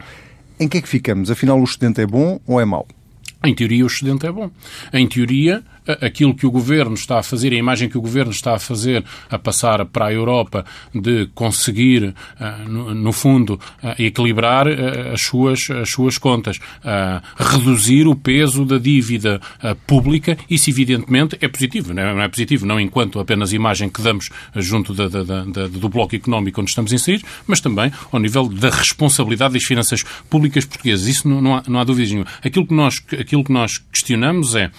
Em 0.59 0.69
que 0.69 0.79
é 0.79 0.81
que 0.81 0.89
ficamos? 0.89 1.31
Afinal, 1.31 1.59
o 1.59 1.65
excedente 1.65 2.01
é 2.01 2.07
bom 2.07 2.39
ou 2.47 2.61
é 2.61 2.65
mau? 2.65 2.87
Em 3.43 3.55
teoria, 3.55 3.85
o 3.85 3.87
excedente 3.87 4.27
é 4.27 4.33
bom. 4.33 4.51
Em 4.93 5.07
teoria, 5.07 5.63
aquilo 6.01 6.35
que 6.35 6.47
o 6.47 6.51
governo 6.51 6.95
está 6.95 7.19
a 7.19 7.23
fazer, 7.23 7.53
a 7.53 7.57
imagem 7.57 7.89
que 7.89 7.99
o 7.99 8.01
governo 8.01 8.31
está 8.31 8.55
a 8.55 8.59
fazer 8.59 9.05
a 9.29 9.39
passar 9.39 9.85
para 9.87 10.07
a 10.07 10.13
Europa 10.13 10.65
de 10.95 11.27
conseguir, 11.35 12.15
eh, 12.39 12.55
no 12.67 13.13
fundo, 13.13 13.59
eh, 13.83 14.07
equilibrar 14.07 14.67
eh, 14.67 15.13
as 15.13 15.23
suas, 15.23 15.71
as 15.71 15.91
suas 15.91 16.19
contas, 16.19 16.59
reduzir 17.37 18.07
o 18.07 18.15
peso 18.15 18.65
da 18.65 18.79
dívida 18.79 19.41
pública, 19.87 20.37
isso 20.49 20.71
evidentemente 20.71 21.37
é 21.41 21.49
positivo. 21.49 21.93
Não 21.93 22.21
é 22.21 22.29
positivo 22.29 22.67
não 22.67 22.81
enquanto 22.81 23.19
apenas 23.19 23.53
imagem 23.53 23.89
que 23.89 24.03
damos 24.03 24.31
junto 24.57 24.95
da, 24.95 25.09
da, 25.09 25.23
da, 25.23 25.69
do 25.69 25.89
bloco 25.89 26.15
económico 26.15 26.61
onde 26.61 26.71
estamos 26.71 26.93
inseridos, 26.93 27.27
mas 27.47 27.61
também 27.61 27.93
ao 28.11 28.19
nível 28.19 28.49
da 28.49 28.71
responsabilidade 28.71 29.55
das 29.55 29.65
finanças 29.65 30.03
públicas 30.29 30.65
portuguesas. 30.65 31.07
Isso 31.07 31.29
não, 31.29 31.41
não, 31.41 31.57
há, 31.57 31.63
não 31.67 31.81
há 31.81 31.85
nenhuma. 31.85 32.27
Aquilo 32.43 32.67
que, 32.67 32.75
nós, 32.75 33.01
aquilo 33.19 33.45
que 33.45 33.53
nós 33.53 33.79
questionamos 33.79 34.55
é 34.55 34.71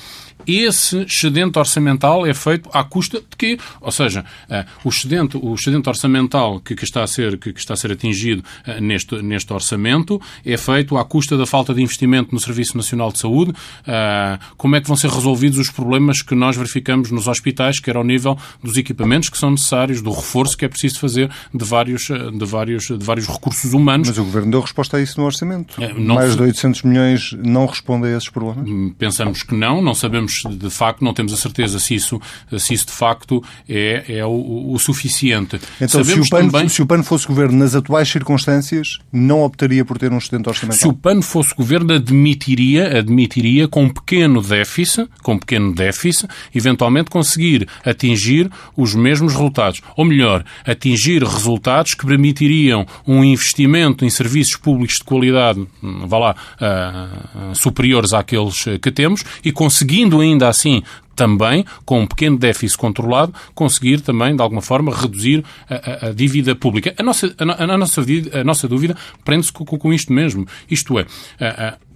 esse 0.47 0.97
excedente 1.03 1.57
orçamental 1.57 2.25
é 2.25 2.33
feito 2.33 2.69
à 2.73 2.83
custa 2.83 3.19
de 3.19 3.37
quê? 3.37 3.57
Ou 3.79 3.91
seja, 3.91 4.25
uh, 4.49 4.65
o, 4.83 4.89
excedente, 4.89 5.37
o 5.37 5.53
excedente 5.53 5.87
orçamental 5.87 6.59
que, 6.59 6.75
que, 6.75 6.83
está 6.83 7.03
a 7.03 7.07
ser, 7.07 7.37
que, 7.37 7.53
que 7.53 7.59
está 7.59 7.73
a 7.73 7.77
ser 7.77 7.91
atingido 7.91 8.43
uh, 8.67 8.81
neste, 8.81 9.21
neste 9.21 9.51
orçamento 9.53 10.21
é 10.45 10.57
feito 10.57 10.97
à 10.97 11.05
custa 11.05 11.37
da 11.37 11.45
falta 11.45 11.73
de 11.73 11.81
investimento 11.81 12.33
no 12.33 12.39
Serviço 12.39 12.75
Nacional 12.77 13.11
de 13.11 13.19
Saúde. 13.19 13.51
Uh, 13.51 14.39
como 14.57 14.75
é 14.75 14.81
que 14.81 14.87
vão 14.87 14.95
ser 14.95 15.09
resolvidos 15.09 15.59
os 15.59 15.69
problemas 15.69 16.21
que 16.21 16.35
nós 16.35 16.55
verificamos 16.55 17.11
nos 17.11 17.27
hospitais, 17.27 17.79
quer 17.79 17.95
ao 17.95 18.03
nível 18.03 18.37
dos 18.63 18.77
equipamentos 18.77 19.29
que 19.29 19.37
são 19.37 19.51
necessários, 19.51 20.01
do 20.01 20.11
reforço 20.11 20.57
que 20.57 20.65
é 20.65 20.67
preciso 20.67 20.99
fazer 20.99 21.29
de 21.53 21.65
vários, 21.65 22.03
de 22.03 22.45
vários, 22.45 22.85
de 22.87 23.05
vários 23.05 23.27
recursos 23.27 23.73
humanos. 23.73 24.07
Mas 24.09 24.17
o 24.17 24.23
Governo 24.23 24.51
deu 24.51 24.61
resposta 24.61 24.97
a 24.97 25.01
isso 25.01 25.19
no 25.19 25.25
orçamento. 25.25 25.75
Mais 25.97 26.35
de 26.35 26.41
800 26.41 26.83
milhões 26.83 27.33
não 27.33 27.65
respondem 27.65 28.13
a 28.13 28.17
esses 28.17 28.29
problemas? 28.29 28.69
Hum, 28.69 28.93
pensamos 28.97 29.43
que 29.43 29.55
não, 29.55 29.81
não 29.81 29.93
sabemos 29.93 30.30
de 30.49 30.69
facto, 30.69 31.03
não 31.03 31.13
temos 31.13 31.33
a 31.33 31.37
certeza 31.37 31.79
se 31.79 31.95
isso, 31.95 32.21
se 32.57 32.73
isso 32.73 32.87
de 32.87 32.91
facto 32.91 33.43
é, 33.67 34.17
é 34.17 34.25
o, 34.25 34.71
o 34.73 34.79
suficiente. 34.79 35.59
Então, 35.79 36.03
se 36.03 36.19
o, 36.19 36.29
PAN, 36.29 36.49
também... 36.49 36.69
se 36.69 36.81
o 36.81 36.85
PAN 36.85 37.03
fosse 37.03 37.27
governo 37.27 37.57
nas 37.57 37.75
atuais 37.75 38.09
circunstâncias, 38.09 38.99
não 39.11 39.43
optaria 39.43 39.83
por 39.85 39.97
ter 39.97 40.11
um 40.11 40.17
excedente 40.17 40.49
orçamental? 40.49 40.79
Se 40.79 40.87
o 40.87 40.93
PAN 40.93 41.21
fosse 41.21 41.53
governo, 41.55 41.93
admitiria, 41.93 42.97
admitiria 42.97 43.67
com 43.67 43.83
um 43.83 43.89
pequeno 43.89 44.41
déficit, 44.41 45.07
com 45.21 45.33
um 45.33 45.39
pequeno 45.39 45.73
déficit, 45.73 46.27
eventualmente 46.53 47.09
conseguir 47.09 47.67
atingir 47.85 48.49
os 48.75 48.95
mesmos 48.95 49.33
resultados. 49.33 49.81
Ou 49.95 50.05
melhor, 50.05 50.43
atingir 50.65 51.23
resultados 51.23 51.93
que 51.93 52.05
permitiriam 52.05 52.85
um 53.07 53.23
investimento 53.23 54.05
em 54.05 54.09
serviços 54.09 54.55
públicos 54.55 54.95
de 54.97 55.03
qualidade, 55.03 55.65
hum, 55.83 56.07
vá 56.07 56.17
lá, 56.17 56.35
uh, 56.61 57.55
superiores 57.55 58.13
àqueles 58.13 58.65
que 58.81 58.91
temos 58.91 59.23
e 59.43 59.51
conseguindo 59.51 60.20
ainda 60.21 60.47
assim 60.47 60.83
também, 61.15 61.65
com 61.85 62.01
um 62.01 62.07
pequeno 62.07 62.37
déficit 62.37 62.77
controlado, 62.77 63.33
conseguir 63.53 64.01
também, 64.01 64.35
de 64.35 64.41
alguma 64.41 64.61
forma, 64.61 64.95
reduzir 64.95 65.43
a, 65.69 66.07
a, 66.07 66.09
a 66.09 66.13
dívida 66.13 66.55
pública. 66.55 66.93
A 66.97 67.03
nossa, 67.03 67.35
a, 67.37 67.63
a 67.63 67.77
nossa, 67.77 68.01
a 68.33 68.43
nossa 68.43 68.67
dúvida 68.67 68.95
prende-se 69.23 69.51
com, 69.51 69.65
com, 69.65 69.93
isto 69.93 70.11
mesmo. 70.11 70.47
Isto 70.69 70.97
é, 70.97 71.05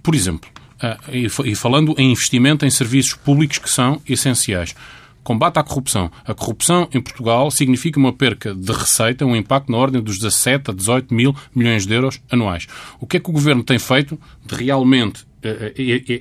por 0.02 0.14
exemplo, 0.14 0.48
e 1.12 1.54
falando 1.56 1.94
em 1.98 2.12
investimento 2.12 2.64
em 2.64 2.70
serviços 2.70 3.14
públicos 3.14 3.58
que 3.58 3.70
são 3.70 4.00
essenciais 4.08 4.74
combate 5.26 5.58
à 5.58 5.64
corrupção. 5.64 6.08
A 6.24 6.32
corrupção 6.32 6.88
em 6.94 7.00
Portugal 7.00 7.50
significa 7.50 7.98
uma 7.98 8.12
perca 8.12 8.54
de 8.54 8.70
receita, 8.70 9.26
um 9.26 9.34
impacto 9.34 9.72
na 9.72 9.76
ordem 9.76 10.00
dos 10.00 10.18
17 10.18 10.70
a 10.70 10.72
18 10.72 11.12
mil 11.12 11.34
milhões 11.52 11.84
de 11.84 11.92
euros 11.92 12.20
anuais. 12.30 12.68
O 13.00 13.08
que 13.08 13.16
é 13.16 13.20
que 13.20 13.28
o 13.28 13.32
Governo 13.32 13.64
tem 13.64 13.76
feito 13.76 14.16
de 14.44 14.54
realmente 14.54 15.25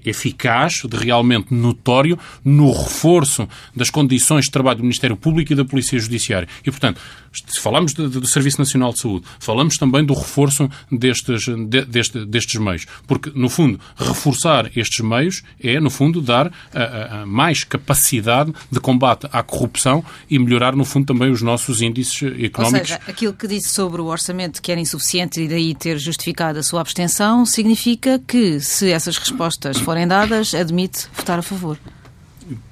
eficaz, 0.06 0.84
de 0.84 0.98
realmente 0.98 1.54
notório, 1.54 2.18
no 2.44 2.72
reforço 2.72 3.48
das 3.76 3.90
condições 3.90 4.46
de 4.46 4.52
trabalho 4.52 4.78
do 4.78 4.84
Ministério 4.84 5.18
Público 5.18 5.54
e 5.54 5.56
da 5.56 5.66
Polícia 5.66 5.98
Judiciária. 5.98 6.48
E, 6.62 6.72
portanto, 6.72 7.00
falamos 7.58 7.94
do 7.94 8.28
Serviço 8.28 8.60
Nacional 8.60 8.94
de 8.94 9.00
Saúde, 9.00 9.26
falamos 9.40 9.78
também 9.78 10.04
do 10.06 10.14
reforço 10.14 10.70
destes, 10.92 11.46
de, 11.46 11.86
deste, 11.86 12.26
destes 12.26 12.60
meios. 12.60 12.86
Porque, 13.08 13.32
no 13.34 13.50
fundo, 13.50 13.80
reforçar 13.98 14.70
estes 14.78 15.00
meios 15.00 15.44
é, 15.62 15.80
no 15.80 15.90
fundo, 15.90 16.22
dar 16.22 16.52
a, 16.74 17.22
a 17.22 17.26
mais 17.26 17.64
capacidade 17.64 18.54
de 18.72 18.80
combate 18.80 19.28
à 19.32 19.42
corrupção 19.42 20.04
e 20.30 20.38
melhorar, 20.38 20.76
no 20.76 20.86
fundo, 20.86 21.08
também 21.08 21.32
os 21.32 21.42
nossos 21.42 21.82
índices 21.82 22.22
económicos. 22.44 22.92
Ou 22.92 22.98
seja, 22.98 23.00
aquilo 23.08 23.34
que 23.34 23.48
disse 23.48 23.70
sobre 23.70 24.02
o 24.02 24.06
orçamento 24.06 24.62
que 24.62 24.72
era 24.72 24.80
insuficiente 24.80 25.42
e 25.42 25.48
daí 25.48 25.74
ter 25.74 25.98
justificado 25.98 26.60
a 26.60 26.64
sua 26.64 26.82
abstenção, 26.82 27.46
significa 27.46 28.20
que, 28.20 28.60
se 28.60 28.92
essas 28.92 29.16
as 29.16 29.18
respostas 29.18 29.78
forem 29.80 30.08
dadas, 30.08 30.54
admite 30.54 31.08
votar 31.14 31.40
a 31.40 31.42
favor. 31.42 31.78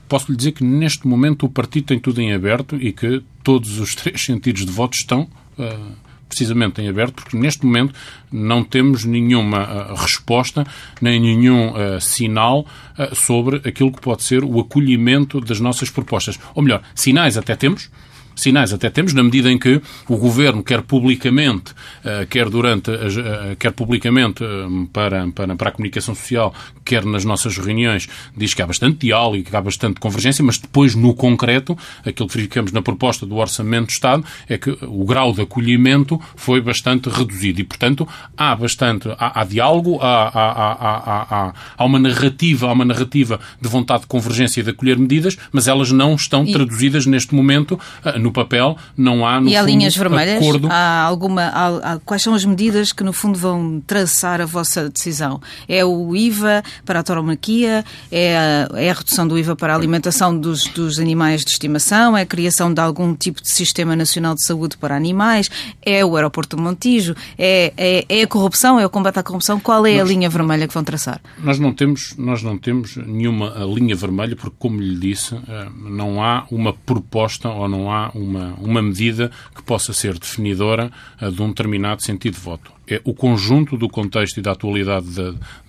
Posso 0.08 0.32
lhe 0.32 0.38
dizer 0.38 0.52
que 0.52 0.64
neste 0.64 1.08
momento 1.08 1.46
o 1.46 1.50
partido 1.50 1.88
tem 1.88 2.00
tudo 2.00 2.22
em 2.22 2.34
aberto 2.34 2.76
e 2.76 2.92
que 2.92 3.24
todos 3.44 3.80
os 3.80 3.96
três 3.96 4.22
sentidos 4.24 4.66
de 4.66 4.72
voto 4.72 4.96
estão 4.96 5.28
uh, 5.58 5.92
precisamente 6.28 6.82
em 6.82 6.90
aberto, 6.90 7.16
porque 7.16 7.38
neste 7.38 7.66
momento 7.66 7.94
não 8.32 8.64
temos 8.64 9.06
nenhuma 9.06 9.92
uh, 9.92 9.96
resposta 9.96 10.66
nem 11.02 11.20
nenhum 11.20 11.72
uh, 11.72 12.02
sinal 12.02 12.66
sobre 13.14 13.58
aquilo 13.68 13.92
que 13.92 14.00
pode 14.00 14.22
ser 14.22 14.44
o 14.44 14.60
acolhimento 14.60 15.42
das 15.42 15.60
nossas 15.60 15.90
propostas. 15.90 16.40
Ou 16.54 16.62
melhor, 16.62 16.84
sinais 16.94 17.38
até 17.38 17.56
temos, 17.56 17.90
sinais 18.36 18.74
até 18.74 18.90
temos, 18.90 19.14
na 19.14 19.24
medida 19.24 19.52
em 19.52 19.58
que 19.58 19.82
o 20.08 20.18
Governo, 20.18 20.64
quer 20.64 20.82
publicamente, 20.82 21.74
eh, 22.04 22.26
quer 22.30 22.50
durante, 22.50 22.92
eh, 22.92 23.56
quer 23.58 23.72
publicamente 23.72 24.44
eh, 24.44 24.48
para, 24.92 25.28
para, 25.32 25.56
para 25.56 25.70
a 25.70 25.72
comunicação 25.72 26.16
social, 26.16 26.54
quer 26.84 27.06
nas 27.06 27.26
nossas 27.26 27.58
reuniões, 27.58 28.08
diz 28.36 28.54
que 28.54 28.62
há 28.62 28.68
bastante 28.68 29.00
diálogo 29.00 29.38
e 29.38 29.44
que 29.44 29.56
há 29.56 29.62
bastante 29.62 30.00
convergência, 30.00 30.44
mas 30.44 30.58
depois, 30.58 30.96
no 30.96 31.14
concreto, 31.14 31.78
aquilo 32.06 32.28
que 32.28 32.36
verificamos 32.36 32.72
na 32.72 32.82
proposta 32.82 33.26
do 33.26 33.36
Orçamento 33.36 33.88
do 33.88 33.92
Estado 33.92 34.24
é 34.48 34.58
que 34.58 34.78
o 34.82 35.06
grau 35.06 35.34
de 35.34 35.42
acolhimento 35.42 36.20
foi 36.36 36.62
bastante 36.62 37.10
reduzido 37.10 37.62
e, 37.62 37.64
portanto, 37.64 38.08
há 38.38 38.56
bastante, 38.56 39.10
há, 39.18 39.42
há 39.42 39.44
diálogo, 39.44 40.00
há, 40.02 40.28
há, 40.28 41.48
há, 41.50 41.54
há, 41.78 41.86
uma 41.86 42.00
narrativa, 42.00 42.68
há 42.68 42.72
uma 42.72 42.86
narrativa 42.86 43.40
de 43.62 43.70
vontade 43.70 44.02
de 44.02 44.08
convergência 44.08 44.62
e 44.62 44.64
de 44.64 44.70
acolher 44.70 44.98
medidas, 44.98 45.38
mas 45.52 45.68
elas 45.68 45.92
não 45.92 46.16
estão 46.16 46.46
e... 46.46 46.52
traduzidas 46.52 47.06
neste 47.06 47.34
momento 47.34 47.80
no 48.24 48.32
papel, 48.32 48.78
não 48.98 49.26
há 49.26 49.40
no 49.40 49.50
E 49.50 49.56
há 49.56 49.60
fundo, 49.60 49.70
linhas 49.70 49.96
vermelhas? 49.96 50.38
Acordo... 50.38 50.68
Há 50.72 51.02
alguma, 51.04 51.44
há, 51.44 51.94
há, 51.94 52.00
quais 52.00 52.24
são 52.24 52.34
as 52.34 52.46
medidas 52.46 52.92
que 52.92 53.04
no 53.04 53.14
fundo 53.14 53.38
vão 53.38 53.84
traçar 53.86 54.42
a 54.42 54.46
vossa 54.46 54.90
decisão? 54.90 55.42
É 55.68 55.84
o 55.84 56.16
IVA 56.16 56.64
para 56.86 57.02
a 57.02 57.04
tauromaquia? 57.04 57.84
É 58.12 58.38
a, 58.38 58.80
é 58.80 58.90
a 58.90 58.94
redução 58.94 59.28
do 59.28 59.38
IVA 59.38 59.56
para 59.56 59.74
a 59.74 59.76
alimentação 59.76 60.38
dos, 60.38 60.66
dos 60.66 61.00
animais 61.00 61.44
de 61.44 61.52
estimação? 61.52 62.18
É 62.18 62.22
a 62.22 62.26
criação 62.26 62.74
de 62.74 62.80
algum 62.80 63.14
tipo 63.14 63.42
de 63.42 63.52
sistema 63.52 63.96
nacional 63.96 64.36
de 64.36 64.44
saúde 64.46 64.78
para 64.78 64.96
animais? 64.96 65.50
É 65.82 66.04
o 66.06 66.16
aeroporto 66.16 66.56
do 66.56 66.62
Montijo? 66.62 67.16
É, 67.38 67.74
é, 67.78 68.06
é 68.08 68.24
a 68.24 68.28
corrupção? 68.28 68.80
É 68.80 68.86
o 68.86 68.90
combate 68.90 69.20
à 69.20 69.24
corrupção? 69.24 69.60
Qual 69.60 69.86
é 69.86 69.98
nós, 69.98 70.02
a 70.02 70.04
linha 70.06 70.30
vermelha 70.30 70.68
que 70.68 70.74
vão 70.74 70.84
traçar? 70.84 71.20
Nós 71.40 71.60
não 71.60 71.74
temos, 71.74 72.16
nós 72.18 72.42
não 72.42 72.58
temos 72.58 72.96
nenhuma 72.96 73.54
linha 73.66 73.96
vermelha 73.96 74.36
porque, 74.36 74.56
como 74.58 74.80
lhe 74.80 74.96
disse, 74.96 75.36
eh, 75.36 75.68
não 75.84 76.24
há 76.24 76.46
uma 76.50 76.74
proposta 76.74 77.50
ou 77.50 77.68
não 77.68 77.92
há 77.92 78.12
uma, 78.14 78.54
uma 78.56 78.82
medida 78.82 79.32
que 79.56 79.64
possa 79.64 79.94
ser 79.94 80.18
definidora 80.18 80.92
uh, 81.22 81.32
de 81.32 81.42
um 81.42 81.50
determinado 81.50 82.04
sentido 82.04 82.34
de 82.34 82.40
voto 82.40 82.72
é 82.88 83.02
o 83.04 83.14
conjunto 83.14 83.78
do 83.78 83.88
contexto 83.88 84.38
e 84.38 84.42
da 84.42 84.52
atualidade 84.52 85.08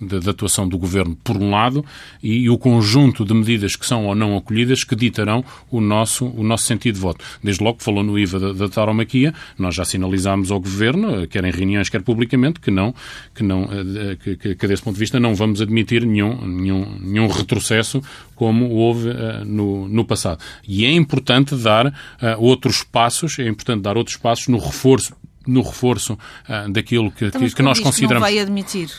da, 0.01 0.31
atuação 0.31 0.67
do 0.67 0.77
Governo, 0.77 1.15
por 1.23 1.37
um 1.37 1.49
lado, 1.49 1.85
e, 2.21 2.49
o 2.49 2.57
conjunto 2.57 3.23
de 3.23 3.33
medidas 3.33 3.75
que 3.75 3.85
são 3.85 4.05
ou 4.05 4.15
não 4.15 4.35
acolhidas 4.35 4.83
que 4.83 4.95
ditarão 4.95 5.43
o 5.71 5.79
nosso, 5.79 6.25
o 6.25 6.43
nosso 6.43 6.65
sentido 6.65 6.95
de 6.95 7.01
voto. 7.01 7.23
Desde 7.43 7.63
logo 7.63 7.77
que 7.77 7.83
falou 7.83 8.03
no 8.03 8.17
IVA 8.19 8.39
da, 8.39 8.53
da 8.53 8.69
tauromaquia, 8.69 9.33
nós 9.57 9.75
já 9.75 9.85
sinalizámos 9.85 10.51
ao 10.51 10.59
Governo, 10.59 11.27
quer 11.27 11.43
em 11.45 11.51
reuniões, 11.51 11.89
quer 11.89 12.01
publicamente, 12.01 12.59
que 12.59 12.71
não, 12.71 12.93
que, 13.33 13.43
não, 13.43 13.63
eh, 13.63 14.17
que, 14.21 14.35
que, 14.35 14.55
que 14.55 14.67
desse 14.67 14.83
ponto 14.83 14.95
de 14.95 14.99
vista 14.99 15.19
não 15.19 15.35
vamos 15.35 15.61
admitir 15.61 16.05
nenhum, 16.05 16.45
nenhum, 16.45 16.99
nenhum 16.99 17.27
retrocesso 17.27 18.01
como 18.35 18.69
houve 18.69 19.09
uh, 19.09 19.45
no, 19.45 19.87
no 19.87 20.03
passado. 20.03 20.43
E 20.67 20.85
é 20.85 20.91
importante 20.91 21.55
dar 21.55 21.87
uh, 21.87 21.93
outros 22.37 22.83
passos, 22.83 23.39
é 23.39 23.47
importante 23.47 23.81
dar 23.81 23.97
outros 23.97 24.17
passos 24.17 24.47
no 24.49 24.57
reforço 24.57 25.15
no 25.45 25.61
reforço 25.61 26.13
uh, 26.13 26.71
daquilo 26.71 27.11
que, 27.11 27.25
então, 27.25 27.41
que, 27.41 27.53
que 27.53 27.61
nós 27.61 27.79
consideramos. 27.79 28.27
Que 28.27 28.33
não 28.33 28.37
vai 28.37 28.39
admitir 28.39 28.89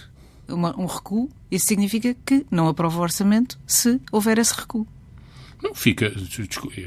uma, 0.49 0.79
um 0.79 0.87
recuo, 0.87 1.29
isso 1.51 1.67
significa 1.67 2.15
que 2.25 2.47
não 2.51 2.69
aprova 2.69 2.99
o 2.99 3.03
orçamento 3.03 3.59
se 3.67 4.01
houver 4.11 4.39
esse 4.39 4.55
recuo. 4.55 4.87
Não, 5.63 5.75
fica, 5.75 6.13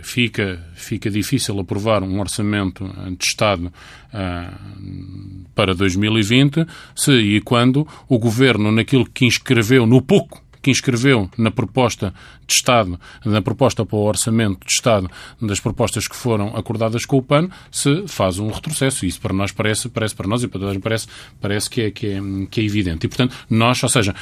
fica, 0.04 0.64
fica 0.76 1.10
difícil 1.10 1.60
aprovar 1.60 2.04
um 2.04 2.20
orçamento 2.20 2.88
de 3.18 3.26
Estado 3.26 3.74
uh, 4.14 5.46
para 5.56 5.74
2020 5.74 6.66
se 6.96 7.12
e 7.12 7.42
quando 7.42 7.88
o 8.08 8.20
Governo, 8.20 8.72
naquilo 8.72 9.10
que 9.10 9.26
inscreveu 9.26 9.86
no 9.86 10.02
pouco 10.02 10.44
que 10.62 10.70
inscreveu 10.70 11.30
na 11.38 11.52
proposta 11.52 12.14
de 12.50 12.56
Estado, 12.56 13.00
na 13.24 13.42
proposta 13.42 13.86
para 13.86 13.98
o 13.98 14.04
Orçamento 14.04 14.66
de 14.66 14.74
Estado, 14.74 15.10
das 15.42 15.60
propostas 15.60 16.08
que 16.08 16.16
foram 16.16 16.56
acordadas 16.56 17.06
com 17.06 17.18
o 17.18 17.22
PAN, 17.22 17.50
se 17.72 18.04
faz 18.08 18.40
um 18.40 18.50
retrocesso. 18.50 19.06
Isso 19.06 19.22
para 19.22 19.34
nós 19.34 19.52
parece, 19.52 19.88
parece 19.90 20.16
para 20.16 20.28
nós 20.28 20.44
e 20.44 20.48
para 20.48 20.60
todos 20.60 20.78
parece, 20.78 21.08
parece 21.40 21.70
que, 21.70 21.82
é, 21.82 21.92
que, 21.92 22.08
é, 22.08 22.20
que 22.50 22.62
é 22.62 22.64
evidente. 22.64 23.06
E, 23.06 23.10
portanto, 23.10 23.36
nós, 23.50 23.82
ou 23.84 23.90
seja, 23.90 24.16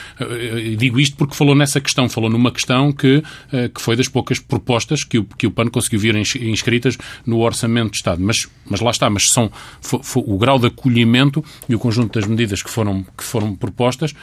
digo 0.78 1.00
isto 1.00 1.16
porque 1.16 1.36
falou 1.36 1.56
nessa 1.56 1.80
questão, 1.80 2.10
falou 2.10 2.30
numa 2.30 2.52
questão 2.52 2.92
que, 2.92 3.24
eh, 3.52 3.70
que 3.70 3.82
foi 3.82 3.96
das 3.96 4.08
poucas 4.08 4.40
propostas 4.40 5.04
que 5.04 5.20
o, 5.20 5.24
que 5.24 5.48
o 5.48 5.52
PAN 5.52 5.68
conseguiu 5.70 6.00
vir 6.00 6.16
inscritas 6.16 6.98
no 7.26 7.40
Orçamento 7.40 7.92
de 7.92 7.98
Estado. 7.98 8.22
Mas, 8.22 8.48
mas 8.70 8.82
lá 8.82 8.92
está, 8.92 9.10
mas 9.10 9.32
são 9.32 9.52
foi, 9.82 10.02
foi 10.04 10.24
o 10.26 10.38
grau 10.38 10.60
de 10.60 10.68
acolhimento 10.68 11.44
e 11.70 11.76
o 11.76 11.80
conjunto 11.80 12.20
das 12.20 12.28
medidas 12.28 12.62
que 12.62 12.70
foram, 12.70 13.06
que 13.18 13.24
foram 13.24 13.56
propostas, 13.56 14.14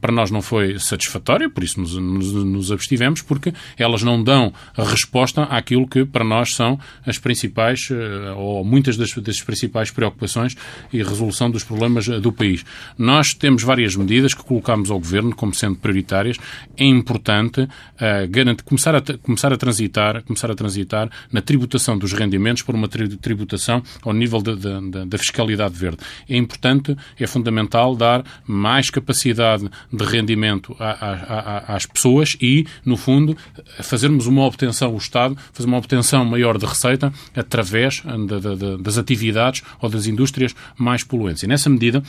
para 0.00 0.12
nós 0.12 0.30
não 0.30 0.42
foi 0.42 0.78
satisfatório 0.78 1.50
por 1.50 1.64
isso 1.64 1.80
nos, 1.80 1.94
nos, 1.94 2.32
nos, 2.32 2.72
abstivemos, 2.72 3.20
porque 3.28 3.52
elas 3.76 4.02
não 4.02 4.22
dão 4.22 4.52
a 4.76 4.82
resposta 4.82 5.42
àquilo 5.44 5.86
que 5.86 6.04
para 6.04 6.24
nós 6.24 6.54
são 6.54 6.80
as 7.06 7.18
principais, 7.18 7.88
eh, 7.90 8.32
ou 8.32 8.64
muitas 8.64 8.96
das, 8.96 9.12
das 9.12 9.40
principais 9.42 9.90
preocupações 9.90 10.56
e 10.92 11.02
resolução 11.02 11.50
dos 11.50 11.62
problemas 11.62 12.08
eh, 12.08 12.18
do 12.18 12.32
país. 12.32 12.64
Nós 12.96 13.34
temos 13.34 13.62
várias 13.62 13.94
medidas 13.94 14.34
que 14.34 14.42
colocamos 14.42 14.90
ao 14.90 14.98
Governo 14.98 15.34
como 15.34 15.54
sendo 15.54 15.76
prioritárias. 15.76 16.36
É 16.76 16.84
importante 16.84 17.62
uh, 17.62 17.68
garantir, 18.28 18.62
começar, 18.64 18.94
a, 18.94 19.00
começar 19.18 19.52
a 19.52 19.56
transitar, 19.56 20.22
começar 20.22 20.50
a 20.50 20.54
transitar 20.54 21.10
na 21.32 21.40
tributação 21.40 21.98
dos 21.98 22.12
rendimentos 22.12 22.62
por 22.62 22.74
uma 22.74 22.88
tributação 22.88 23.82
ao 24.02 24.12
nível 24.12 24.40
da, 24.40 24.54
da, 24.54 25.04
da 25.04 25.18
fiscalidade 25.18 25.74
verde. 25.74 25.98
É 26.28 26.36
importante, 26.36 26.96
é 27.18 27.26
fundamental 27.26 27.94
dar 27.96 28.24
mais 28.46 28.90
capacidade 28.90 29.68
de 29.92 30.04
rendimento 30.04 30.76
às 30.78 31.86
pessoas 31.86 32.36
e, 32.40 32.66
no 32.84 32.96
fundo, 32.96 33.17
fazermos 33.80 34.26
uma 34.26 34.44
obtenção, 34.44 34.94
o 34.94 34.98
Estado, 34.98 35.36
fazer 35.52 35.66
uma 35.66 35.78
obtenção 35.78 36.24
maior 36.24 36.58
de 36.58 36.66
receita 36.66 37.12
através 37.34 38.02
das 38.80 38.98
atividades 38.98 39.62
ou 39.80 39.88
das 39.88 40.06
indústrias 40.06 40.54
mais 40.76 41.02
poluentes. 41.04 41.42
E, 41.42 41.46
nessa 41.46 41.70
medida, 41.70 42.02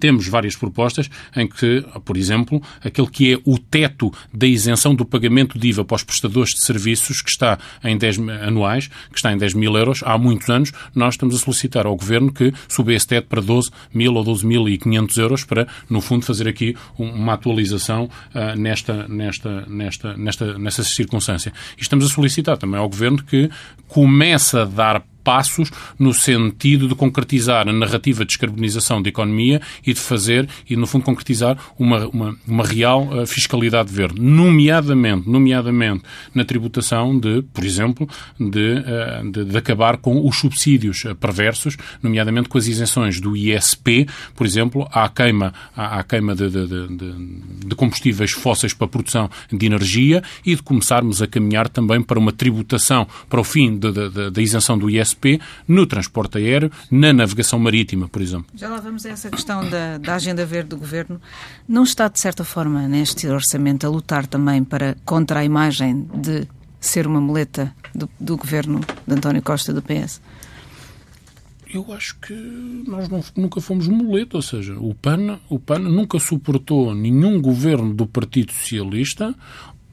temos 0.00 0.26
várias 0.26 0.56
propostas 0.56 1.10
em 1.36 1.46
que, 1.46 1.84
por 2.04 2.16
exemplo, 2.16 2.60
aquele 2.82 3.08
que 3.08 3.34
é 3.34 3.38
o 3.44 3.58
teto 3.58 4.12
da 4.32 4.46
isenção 4.46 4.94
do 4.94 5.04
pagamento 5.04 5.58
de 5.58 5.68
IVA 5.68 5.84
para 5.84 5.96
os 5.96 6.02
prestadores 6.02 6.54
de 6.54 6.64
serviços, 6.64 7.20
que 7.20 7.30
está 7.30 7.58
em 7.84 7.96
10 7.96 8.18
anuais, 8.42 8.88
que 9.10 9.16
está 9.16 9.32
em 9.32 9.38
10 9.38 9.54
mil 9.54 9.76
euros, 9.76 10.02
há 10.04 10.16
muitos 10.16 10.48
anos, 10.48 10.72
nós 10.94 11.14
estamos 11.14 11.34
a 11.34 11.38
solicitar 11.38 11.86
ao 11.86 11.94
Governo 11.94 12.32
que 12.32 12.52
suba 12.66 12.92
esse 12.92 13.06
teto 13.06 13.28
para 13.28 13.40
12 13.40 13.70
mil 13.92 14.14
ou 14.14 14.24
12.500 14.24 15.18
euros 15.18 15.44
para, 15.44 15.68
no 15.88 16.00
fundo, 16.00 16.24
fazer 16.24 16.48
aqui 16.48 16.74
uma 16.98 17.34
atualização 17.34 18.04
uh, 18.34 18.58
nesta, 18.58 19.06
nesta, 19.08 19.66
nesta, 19.66 20.16
nesta, 20.16 20.58
nesta 20.58 20.82
circunstância. 20.82 21.52
E 21.76 21.82
estamos 21.82 22.06
a 22.06 22.08
solicitar 22.08 22.56
também 22.56 22.80
ao 22.80 22.88
Governo 22.88 23.22
que 23.22 23.50
comece 23.88 24.56
a 24.56 24.64
dar 24.64 25.04
passos 25.22 25.70
no 25.98 26.12
sentido 26.12 26.88
de 26.88 26.94
concretizar 26.94 27.68
a 27.68 27.72
narrativa 27.72 28.24
de 28.24 28.28
descarbonização 28.28 29.02
da 29.02 29.08
economia 29.08 29.60
e 29.86 29.92
de 29.92 30.00
fazer, 30.00 30.48
e 30.68 30.76
no 30.76 30.86
fundo 30.86 31.04
concretizar 31.04 31.56
uma, 31.78 32.06
uma, 32.08 32.36
uma 32.46 32.64
real 32.64 33.08
uh, 33.08 33.26
fiscalidade 33.26 33.92
verde, 33.92 34.20
nomeadamente, 34.20 35.28
nomeadamente 35.28 36.02
na 36.34 36.44
tributação 36.44 37.18
de, 37.18 37.42
por 37.54 37.64
exemplo, 37.64 38.08
de, 38.38 38.74
uh, 38.74 39.30
de, 39.30 39.44
de, 39.44 39.56
acabar 39.56 39.96
com 39.96 40.26
os 40.26 40.38
subsídios 40.38 41.04
uh, 41.04 41.14
perversos, 41.14 41.76
nomeadamente 42.02 42.48
com 42.48 42.58
as 42.58 42.66
isenções 42.66 43.20
do 43.20 43.36
ISP, 43.36 44.06
por 44.34 44.46
exemplo, 44.46 44.88
à 44.92 45.08
queima, 45.08 45.52
à, 45.76 46.00
à 46.00 46.02
queima 46.02 46.34
de, 46.34 46.48
de 46.50 47.74
combustíveis 47.74 48.32
fósseis 48.32 48.72
para 48.72 48.86
a 48.86 48.88
produção 48.88 49.30
de 49.52 49.66
energia 49.66 50.22
e 50.44 50.54
de 50.54 50.62
começarmos 50.62 51.22
a 51.22 51.26
caminhar 51.26 51.68
também 51.68 52.02
para 52.02 52.18
uma 52.18 52.32
tributação, 52.32 53.06
para 53.28 53.40
o 53.40 53.44
fim 53.44 53.78
da 53.78 54.42
isenção 54.42 54.78
do 54.78 54.88
ISP 54.90 55.19
no 55.66 55.86
transporte 55.86 56.38
aéreo, 56.38 56.70
na 56.90 57.12
navegação 57.12 57.58
marítima, 57.58 58.08
por 58.08 58.22
exemplo. 58.22 58.46
Já 58.54 58.68
lá 58.68 58.78
vamos 58.78 59.04
a 59.06 59.10
essa 59.10 59.30
questão 59.30 59.68
da, 59.68 59.98
da 59.98 60.14
agenda 60.14 60.44
verde 60.46 60.70
do 60.70 60.76
Governo. 60.76 61.20
Não 61.68 61.82
está, 61.82 62.08
de 62.08 62.20
certa 62.20 62.44
forma, 62.44 62.88
neste 62.88 63.26
orçamento 63.26 63.86
a 63.86 63.90
lutar 63.90 64.26
também 64.26 64.64
para 64.64 64.96
contra 65.04 65.40
a 65.40 65.44
imagem 65.44 66.08
de 66.14 66.46
ser 66.80 67.06
uma 67.06 67.20
muleta 67.20 67.74
do, 67.94 68.08
do 68.18 68.36
Governo 68.36 68.80
de 69.06 69.14
António 69.14 69.42
Costa 69.42 69.72
do 69.72 69.82
PS? 69.82 70.20
eu 71.72 71.92
acho 71.92 72.18
que 72.18 72.34
nós 72.86 73.08
não, 73.08 73.22
nunca 73.36 73.60
fomos 73.60 73.86
muleta, 73.86 74.36
ou 74.36 74.42
seja, 74.42 74.76
o 74.78 74.94
PAN, 74.94 75.38
o 75.48 75.58
PAN 75.58 75.78
nunca 75.78 76.18
suportou 76.18 76.94
nenhum 76.94 77.40
governo 77.40 77.94
do 77.94 78.06
Partido 78.06 78.52
Socialista 78.52 79.34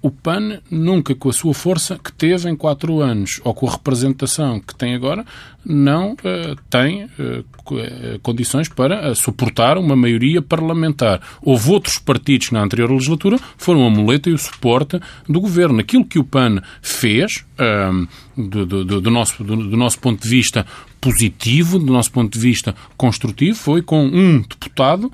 o 0.02 0.12
PAN 0.12 0.60
nunca, 0.70 1.16
com 1.16 1.30
a 1.30 1.34
sua 1.34 1.54
força 1.54 1.98
que 1.98 2.12
teve 2.12 2.50
em 2.50 2.56
quatro 2.56 3.02
anos, 3.02 3.42
ou 3.44 3.54
com 3.54 3.68
a 3.68 3.72
representação 3.72 4.60
que 4.60 4.76
tem 4.76 4.94
agora, 4.94 5.26
não 5.68 6.14
uh, 6.14 6.56
tem 6.70 7.04
uh, 7.04 8.20
condições 8.22 8.70
para 8.70 9.14
suportar 9.14 9.78
uma 9.78 9.96
maioria 9.96 10.42
parlamentar. 10.42 11.22
Houve 11.42 11.72
outros 11.72 11.98
partidos 11.98 12.52
na 12.52 12.62
anterior 12.62 12.90
legislatura 12.90 13.38
foram 13.58 13.86
a 13.86 13.90
muleta 13.90 14.30
e 14.30 14.34
o 14.34 14.38
suporte 14.38 15.00
do 15.28 15.42
governo. 15.42 15.80
Aquilo 15.80 16.06
que 16.06 16.18
o 16.18 16.24
PAN 16.24 16.62
fez, 16.82 17.46
do, 18.38 18.66
do, 18.66 19.02
do, 19.02 19.12
nosso, 19.12 19.44
do, 19.44 19.56
do 19.56 19.76
nosso 19.76 20.00
ponto 20.00 20.22
de 20.22 20.30
vista, 20.30 20.66
positivo, 21.02 21.78
do 21.78 21.92
nosso 21.92 22.12
ponto 22.12 22.32
de 22.32 22.40
vista 22.40 22.74
construtivo, 22.96 23.58
foi 23.58 23.82
com 23.82 24.06
um 24.06 24.40
deputado 24.42 25.12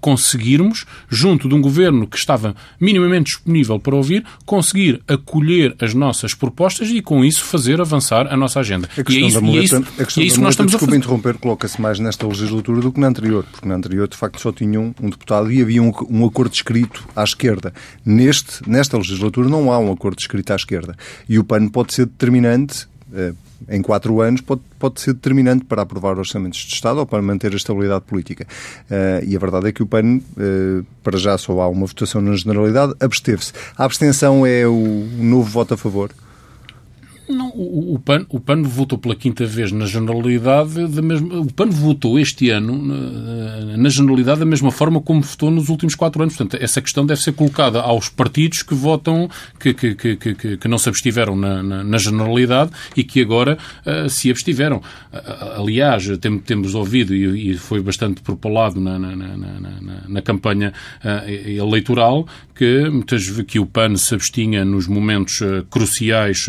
conseguirmos, 0.00 0.84
junto 1.08 1.48
de 1.48 1.54
um 1.54 1.60
governo 1.60 2.06
que 2.06 2.16
estava 2.16 2.56
minimamente 2.80 3.32
disponível 3.32 3.78
para 3.78 3.94
ouvir, 3.94 4.24
conseguir 4.44 5.00
acolher 5.06 5.76
as 5.80 5.94
nossas 5.94 6.34
propostas 6.34 6.88
e 6.90 7.00
com 7.00 7.24
isso 7.24 7.44
fazer 7.44 7.80
avançar 7.80 8.26
a 8.32 8.36
nossa 8.36 8.60
agenda. 8.60 8.88
A 8.96 9.04
questão 9.04 9.14
e 9.14 9.24
é 9.24 9.26
isso, 9.26 9.34
da 9.34 9.46
muleta, 9.46 9.76
é 9.76 9.80
isso, 9.80 9.91
a 9.98 10.04
questão 10.04 10.22
é 10.22 10.26
isso 10.26 10.36
da 10.36 10.42
muleta, 10.42 10.64
desculpa 10.66 10.96
interromper, 10.96 11.38
coloca-se 11.38 11.80
mais 11.80 11.98
nesta 11.98 12.26
legislatura 12.26 12.80
do 12.80 12.92
que 12.92 13.00
na 13.00 13.08
anterior, 13.08 13.44
porque 13.50 13.68
na 13.68 13.74
anterior 13.74 14.08
de 14.08 14.16
facto 14.16 14.40
só 14.40 14.52
tinham 14.52 14.94
um 15.00 15.10
deputado 15.10 15.50
e 15.50 15.60
havia 15.60 15.82
um, 15.82 15.92
um 16.08 16.26
acordo 16.26 16.52
escrito 16.52 17.06
à 17.14 17.24
esquerda. 17.24 17.72
Neste, 18.04 18.68
nesta 18.68 18.96
legislatura 18.96 19.48
não 19.48 19.70
há 19.72 19.78
um 19.78 19.92
acordo 19.92 20.18
escrito 20.18 20.52
à 20.52 20.56
esquerda. 20.56 20.96
E 21.28 21.38
o 21.38 21.44
PAN 21.44 21.68
pode 21.68 21.94
ser 21.94 22.06
determinante 22.06 22.86
eh, 23.14 23.32
em 23.68 23.82
quatro 23.82 24.20
anos 24.20 24.40
pode, 24.40 24.62
pode 24.78 25.00
ser 25.00 25.12
determinante 25.14 25.64
para 25.64 25.82
aprovar 25.82 26.18
orçamentos 26.18 26.60
de 26.60 26.74
Estado 26.74 26.98
ou 26.98 27.06
para 27.06 27.22
manter 27.22 27.52
a 27.52 27.56
estabilidade 27.56 28.04
política. 28.04 28.46
Uh, 28.90 29.24
e 29.26 29.36
a 29.36 29.38
verdade 29.38 29.68
é 29.68 29.72
que 29.72 29.82
o 29.82 29.86
PAN, 29.86 30.16
uh, 30.16 30.86
para 31.02 31.18
já 31.18 31.36
só 31.38 31.60
há 31.60 31.68
uma 31.68 31.86
votação 31.86 32.20
na 32.20 32.34
generalidade, 32.34 32.94
absteve-se. 33.00 33.52
A 33.76 33.84
abstenção 33.84 34.46
é 34.46 34.66
o 34.66 35.06
novo 35.18 35.48
voto 35.48 35.74
a 35.74 35.76
favor? 35.76 36.10
Não, 37.32 37.48
o, 37.48 37.94
o, 37.94 37.98
PAN, 37.98 38.26
o 38.28 38.38
PAN 38.38 38.62
votou 38.62 38.98
pela 38.98 39.16
quinta 39.16 39.46
vez 39.46 39.72
na 39.72 39.86
generalidade 39.86 40.86
da 40.88 41.00
mesma. 41.00 41.40
O 41.40 41.52
PAN 41.52 41.70
votou 41.70 42.18
este 42.18 42.50
ano 42.50 42.76
na, 42.76 43.76
na 43.76 43.88
generalidade 43.88 44.40
da 44.40 44.46
mesma 44.46 44.70
forma 44.70 45.00
como 45.00 45.22
votou 45.22 45.50
nos 45.50 45.68
últimos 45.68 45.94
quatro 45.94 46.22
anos. 46.22 46.36
Portanto, 46.36 46.62
essa 46.62 46.80
questão 46.82 47.06
deve 47.06 47.22
ser 47.22 47.32
colocada 47.32 47.80
aos 47.80 48.08
partidos 48.08 48.62
que 48.62 48.74
votam, 48.74 49.30
que, 49.58 49.72
que, 49.72 49.94
que, 49.94 50.16
que, 50.16 50.56
que 50.56 50.68
não 50.68 50.76
se 50.78 50.88
abstiveram 50.88 51.34
na, 51.34 51.62
na, 51.62 51.84
na 51.84 51.98
generalidade 51.98 52.70
e 52.96 53.02
que 53.02 53.20
agora 53.20 53.56
uh, 53.86 54.08
se 54.08 54.30
abstiveram. 54.30 54.78
Uh, 55.12 55.60
aliás, 55.60 56.06
tem, 56.18 56.38
temos 56.38 56.74
ouvido, 56.74 57.14
e, 57.14 57.52
e, 57.52 57.56
foi 57.56 57.80
bastante 57.80 58.20
propalado 58.20 58.80
na, 58.80 58.98
na, 58.98 59.16
na, 59.16 60.02
na 60.08 60.22
campanha 60.22 60.72
uh, 61.02 61.30
eleitoral, 61.30 62.26
que, 62.54 62.88
muitas, 62.90 63.28
que 63.42 63.58
o 63.58 63.66
PAN 63.66 63.96
se 63.96 64.14
abstinha 64.14 64.64
nos 64.64 64.86
momentos 64.86 65.40
cruciais 65.70 66.46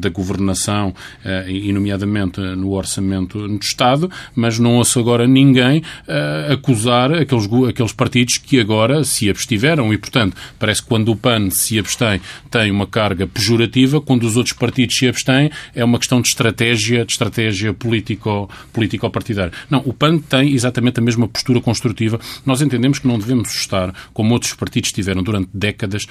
da 0.00 0.08
governação, 0.08 0.94
eh, 1.24 1.46
e 1.48 1.72
nomeadamente 1.72 2.40
no 2.40 2.72
orçamento 2.72 3.46
do 3.46 3.62
Estado, 3.62 4.10
mas 4.34 4.58
não 4.58 4.76
ouço 4.76 4.98
agora 4.98 5.26
ninguém 5.26 5.82
eh, 6.08 6.48
acusar 6.52 7.12
aqueles, 7.12 7.48
aqueles 7.68 7.92
partidos 7.92 8.38
que 8.38 8.58
agora 8.58 9.04
se 9.04 9.28
abstiveram 9.28 9.92
e, 9.92 9.98
portanto, 9.98 10.36
parece 10.58 10.82
que 10.82 10.88
quando 10.88 11.12
o 11.12 11.16
PAN 11.16 11.50
se 11.50 11.78
abstém 11.78 12.20
tem 12.50 12.70
uma 12.70 12.86
carga 12.86 13.26
pejorativa, 13.26 14.00
quando 14.00 14.24
os 14.24 14.36
outros 14.36 14.54
partidos 14.54 14.96
se 14.96 15.06
abstêm 15.06 15.50
é 15.74 15.84
uma 15.84 15.98
questão 15.98 16.20
de 16.20 16.28
estratégia, 16.28 17.04
de 17.04 17.12
estratégia 17.12 17.74
político-partidária. 17.74 19.52
Não, 19.68 19.80
o 19.84 19.92
PAN 19.92 20.18
tem 20.18 20.52
exatamente 20.52 20.98
a 20.98 21.02
mesma 21.02 21.28
postura 21.28 21.60
construtiva. 21.60 22.18
Nós 22.44 22.62
entendemos 22.62 22.98
que 22.98 23.06
não 23.06 23.18
devemos 23.18 23.54
estar, 23.54 23.94
como 24.12 24.32
outros 24.32 24.54
partidos 24.54 24.92
tiveram 24.92 25.22
durante 25.22 25.50
décadas, 25.52 26.06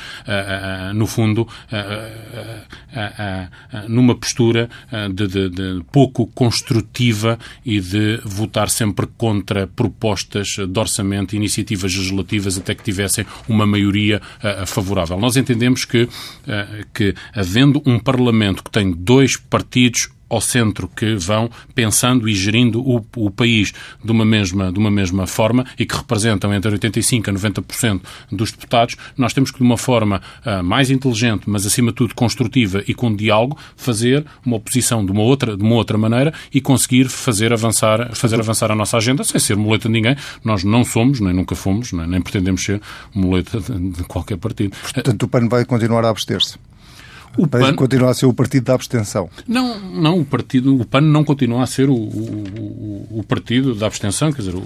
no 0.93 1.08
fundo, 1.08 1.41
uh, 1.41 1.47
numa 3.88 4.16
postura 4.16 4.70
ah, 4.92 5.08
de, 5.08 5.28
de, 5.28 5.50
de, 5.50 5.84
pouco 5.92 6.28
construtiva 6.28 7.38
e 7.66 7.80
de 7.80 8.20
votar 8.24 8.70
sempre 8.70 9.08
contra 9.18 9.68
propostas 9.68 10.56
de 10.58 10.80
orçamento, 10.80 11.36
iniciativas 11.36 11.96
legislativas, 11.96 12.58
até 12.58 12.76
que 12.76 12.84
tivessem 12.84 13.26
uma 13.48 13.66
maioria 13.66 14.22
ah, 14.42 14.66
favorável. 14.66 15.20
Nós 15.20 15.38
entendemos 15.38 15.86
que, 15.86 16.08
que 16.94 17.14
havendo 17.34 17.82
um 17.86 18.00
Parlamento 18.00 18.64
que 18.64 18.72
tem 18.72 18.92
dois 18.92 19.38
partidos 19.38 20.10
ao 20.30 20.39
centro 20.39 20.88
que 20.88 21.15
vão 21.15 21.50
pensando 21.74 22.28
e 22.30 22.34
gerindo 22.34 22.82
o, 22.82 23.04
o, 23.15 23.32
país 23.32 23.74
de 24.04 24.12
uma, 24.12 24.26
mesma, 24.26 24.72
de 24.72 24.80
uma 24.80 24.92
mesma 24.92 25.26
forma 25.26 25.65
e 25.78 25.86
que 25.86 25.96
representam 25.96 26.54
entre 26.54 26.78
85% 26.78 27.30
a 27.30 27.62
90% 27.62 28.02
dos 28.32 28.52
deputados, 28.52 28.96
nós 29.18 29.34
temos 29.34 29.52
que, 29.52 29.58
de 29.58 29.63
uma 29.63 29.78
forma 29.78 30.22
uh, 30.46 30.63
mais 30.63 30.89
inteligente, 30.92 31.44
mas 31.48 31.65
acima 31.65 31.92
de 31.92 31.96
tudo 31.96 32.13
construtiva 32.13 32.84
e 32.88 32.94
com 32.94 33.15
diálogo, 33.15 33.58
fazer 33.76 34.26
uma 34.46 34.58
oposição 34.58 35.06
de 35.06 35.12
uma 35.12 35.22
outra, 35.22 35.58
de 35.58 35.63
uma 35.63 35.76
outra 35.76 35.98
maneira 35.98 36.34
e 36.54 36.62
conseguir 36.62 37.10
fazer 37.10 37.52
avançar, 37.52 38.15
fazer 38.15 38.39
avançar 38.39 38.72
a 38.72 38.76
nossa 38.76 38.98
agenda 38.98 39.24
sem 39.24 39.39
ser 39.39 39.56
muleta 39.56 39.88
de 39.88 39.94
ninguém. 39.94 40.15
Nós 40.44 40.63
não 40.63 40.84
somos, 40.84 41.20
nem 41.20 41.34
nunca 41.34 41.56
fomos, 41.56 41.92
nem, 41.92 42.08
nem 42.08 42.22
pretendemos 42.22 42.63
ser 42.63 42.82
muleta 43.13 43.60
de, 43.60 43.92
de 43.92 44.04
qualquer 44.04 44.38
partido. 44.38 44.76
Portanto, 44.94 45.24
o 45.24 45.28
PAN 45.28 45.48
vai 45.48 45.65
continuar 45.65 46.06
a 46.06 46.10
abster-se. 46.10 46.69
O 47.38 47.48
PAN 47.48 47.74
continua 47.76 48.12
a 48.12 48.13
ser 48.13 48.26
o 48.26 48.34
partido 48.34 48.65
da 48.65 48.74
abstenção. 48.74 49.30
Não, 49.48 49.80
não 49.80 50.20
o 50.20 50.26
partido, 50.26 50.76
o 50.76 50.86
PAN 50.86 51.02
não 51.02 51.24
continua 51.24 51.63
a 51.63 51.68
ser 51.68 51.89
o, 51.89 51.96
o, 51.96 53.08
o, 53.20 53.24
partido 53.28 53.76
da 53.76 53.88
abstenção, 53.88 54.32
quer 54.32 54.42
dizer, 54.42 54.56
o, 54.56 54.63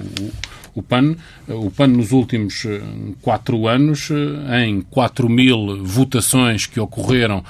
o 0.75 0.81
PAN, 0.81 1.15
o 1.47 1.69
PAN 1.69 1.87
nos 1.87 2.11
últimos 2.11 2.65
eh, 2.65 2.81
quatro 3.21 3.67
anos, 3.67 4.09
eh, 4.11 4.65
em 4.65 4.81
4 4.81 5.29
mil 5.29 5.83
votações 5.83 6.65
que 6.65 6.79
ocorreram 6.79 7.43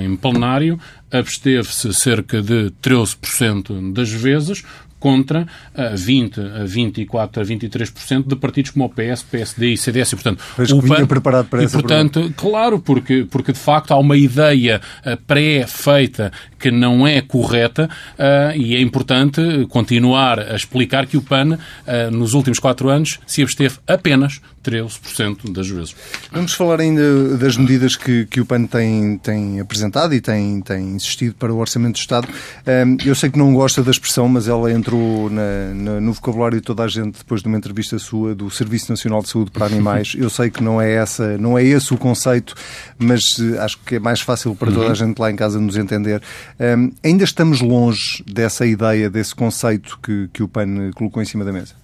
em 0.00 0.16
plenário, 0.16 0.78
absteve-se 1.10 1.92
cerca 1.94 2.42
de 2.42 2.72
13% 2.82 3.92
das 3.92 4.10
vezes, 4.10 4.62
contra 5.06 5.46
a 5.72 5.94
20, 5.94 6.40
a 6.40 6.64
24, 6.64 7.40
a 7.40 7.46
23% 7.46 8.26
de 8.26 8.34
partidos 8.34 8.72
como 8.72 8.86
o 8.86 8.88
PS, 8.88 9.22
PSD 9.22 9.68
e 9.68 9.76
CDS. 9.76 10.12
E, 10.12 10.16
portanto, 10.16 10.42
o 10.74 10.82
PAN, 10.82 11.06
preparado 11.06 11.46
para 11.46 11.62
e, 11.62 11.68
portanto, 11.68 12.14
pergunta. 12.14 12.34
claro, 12.36 12.80
porque, 12.80 13.24
porque 13.30 13.52
de 13.52 13.58
facto 13.58 13.92
há 13.92 13.98
uma 13.98 14.16
ideia 14.16 14.80
eh, 15.04 15.16
pré-feita 15.24 16.32
que 16.58 16.70
não 16.70 17.06
é 17.06 17.20
correta 17.20 17.88
uh, 18.18 18.56
e 18.56 18.74
é 18.74 18.80
importante 18.80 19.40
continuar 19.68 20.38
a 20.38 20.54
explicar 20.54 21.06
que 21.06 21.16
o 21.16 21.22
PAN, 21.22 21.54
uh, 21.54 22.10
nos 22.10 22.34
últimos 22.34 22.58
quatro 22.58 22.88
anos, 22.88 23.18
se 23.26 23.42
absteve 23.42 23.76
apenas 23.86 24.40
13% 24.66 25.52
das 25.52 25.68
vezes. 25.68 25.94
Vamos 26.32 26.52
falar 26.52 26.80
ainda 26.80 27.36
das 27.38 27.56
medidas 27.56 27.94
que, 27.94 28.26
que 28.26 28.40
o 28.40 28.46
PAN 28.46 28.64
tem, 28.64 29.16
tem 29.18 29.60
apresentado 29.60 30.12
e 30.12 30.20
tem, 30.20 30.60
tem 30.60 30.96
insistido 30.96 31.34
para 31.34 31.52
o 31.52 31.58
Orçamento 31.58 31.94
do 31.94 31.98
Estado. 31.98 32.28
Um, 32.66 32.96
eu 33.04 33.14
sei 33.14 33.30
que 33.30 33.38
não 33.38 33.54
gosta 33.54 33.82
da 33.82 33.90
expressão, 33.90 34.28
mas 34.28 34.48
ela 34.48 34.72
entrou 34.72 35.30
na, 35.30 35.74
na, 35.74 36.00
no 36.00 36.12
vocabulário 36.12 36.58
de 36.58 36.64
toda 36.64 36.82
a 36.82 36.88
gente 36.88 37.18
depois 37.18 37.42
de 37.42 37.48
uma 37.48 37.56
entrevista 37.56 37.98
sua 37.98 38.34
do 38.34 38.50
Serviço 38.50 38.90
Nacional 38.90 39.22
de 39.22 39.28
Saúde 39.28 39.52
para 39.52 39.66
Animais. 39.66 40.14
Eu 40.18 40.28
sei 40.28 40.50
que 40.50 40.62
não 40.62 40.80
é, 40.80 40.94
essa, 40.94 41.38
não 41.38 41.56
é 41.56 41.62
esse 41.62 41.94
o 41.94 41.96
conceito, 41.96 42.54
mas 42.98 43.38
uh, 43.38 43.60
acho 43.60 43.78
que 43.78 43.96
é 43.96 44.00
mais 44.00 44.20
fácil 44.20 44.54
para 44.56 44.72
toda 44.72 44.86
a 44.86 44.88
uhum. 44.88 44.94
gente 44.94 45.18
lá 45.18 45.30
em 45.30 45.36
casa 45.36 45.60
nos 45.60 45.76
entender. 45.76 46.20
Um, 46.58 46.92
ainda 47.04 47.24
estamos 47.24 47.60
longe 47.60 48.24
dessa 48.24 48.66
ideia, 48.66 49.10
desse 49.10 49.34
conceito 49.34 49.98
que, 50.02 50.28
que 50.32 50.42
o 50.42 50.48
PAN 50.48 50.90
colocou 50.94 51.22
em 51.22 51.26
cima 51.26 51.44
da 51.44 51.52
mesa? 51.52 51.74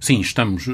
Sim, 0.00 0.20
estamos. 0.20 0.66
Eh, 0.66 0.72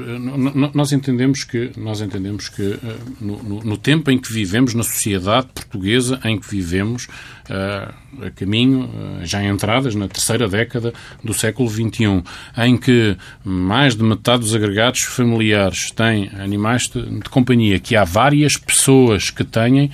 nós 0.73 0.93
entendemos 0.93 1.43
que, 1.43 1.71
nós 1.75 1.99
entendemos 1.99 2.47
que 2.47 2.79
eh, 2.81 2.95
no, 3.19 3.43
no, 3.43 3.61
no 3.61 3.77
tempo 3.77 4.09
em 4.09 4.17
que 4.17 4.31
vivemos, 4.31 4.73
na 4.73 4.83
sociedade 4.83 5.47
portuguesa 5.53 6.17
em 6.23 6.39
que 6.39 6.49
vivemos, 6.49 7.07
uh, 7.49 8.25
a 8.25 8.31
caminho, 8.31 8.89
já 9.23 9.43
entradas 9.43 9.95
na 9.95 10.07
terceira 10.07 10.47
década 10.47 10.93
do 11.21 11.33
século 11.33 11.69
XXI, 11.69 12.23
em 12.57 12.77
que 12.77 13.17
mais 13.43 13.95
de 13.95 14.03
metade 14.03 14.39
dos 14.39 14.55
agregados 14.55 15.01
familiares 15.01 15.91
têm 15.91 16.29
animais 16.39 16.87
de, 16.87 17.01
de 17.01 17.29
companhia, 17.29 17.79
que 17.79 17.95
há 17.95 18.05
várias 18.05 18.55
pessoas 18.55 19.29
que 19.29 19.43
têm, 19.43 19.91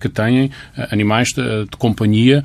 que 0.00 0.08
têm 0.08 0.50
animais 0.90 1.32
de, 1.32 1.64
de 1.64 1.76
companhia 1.76 2.44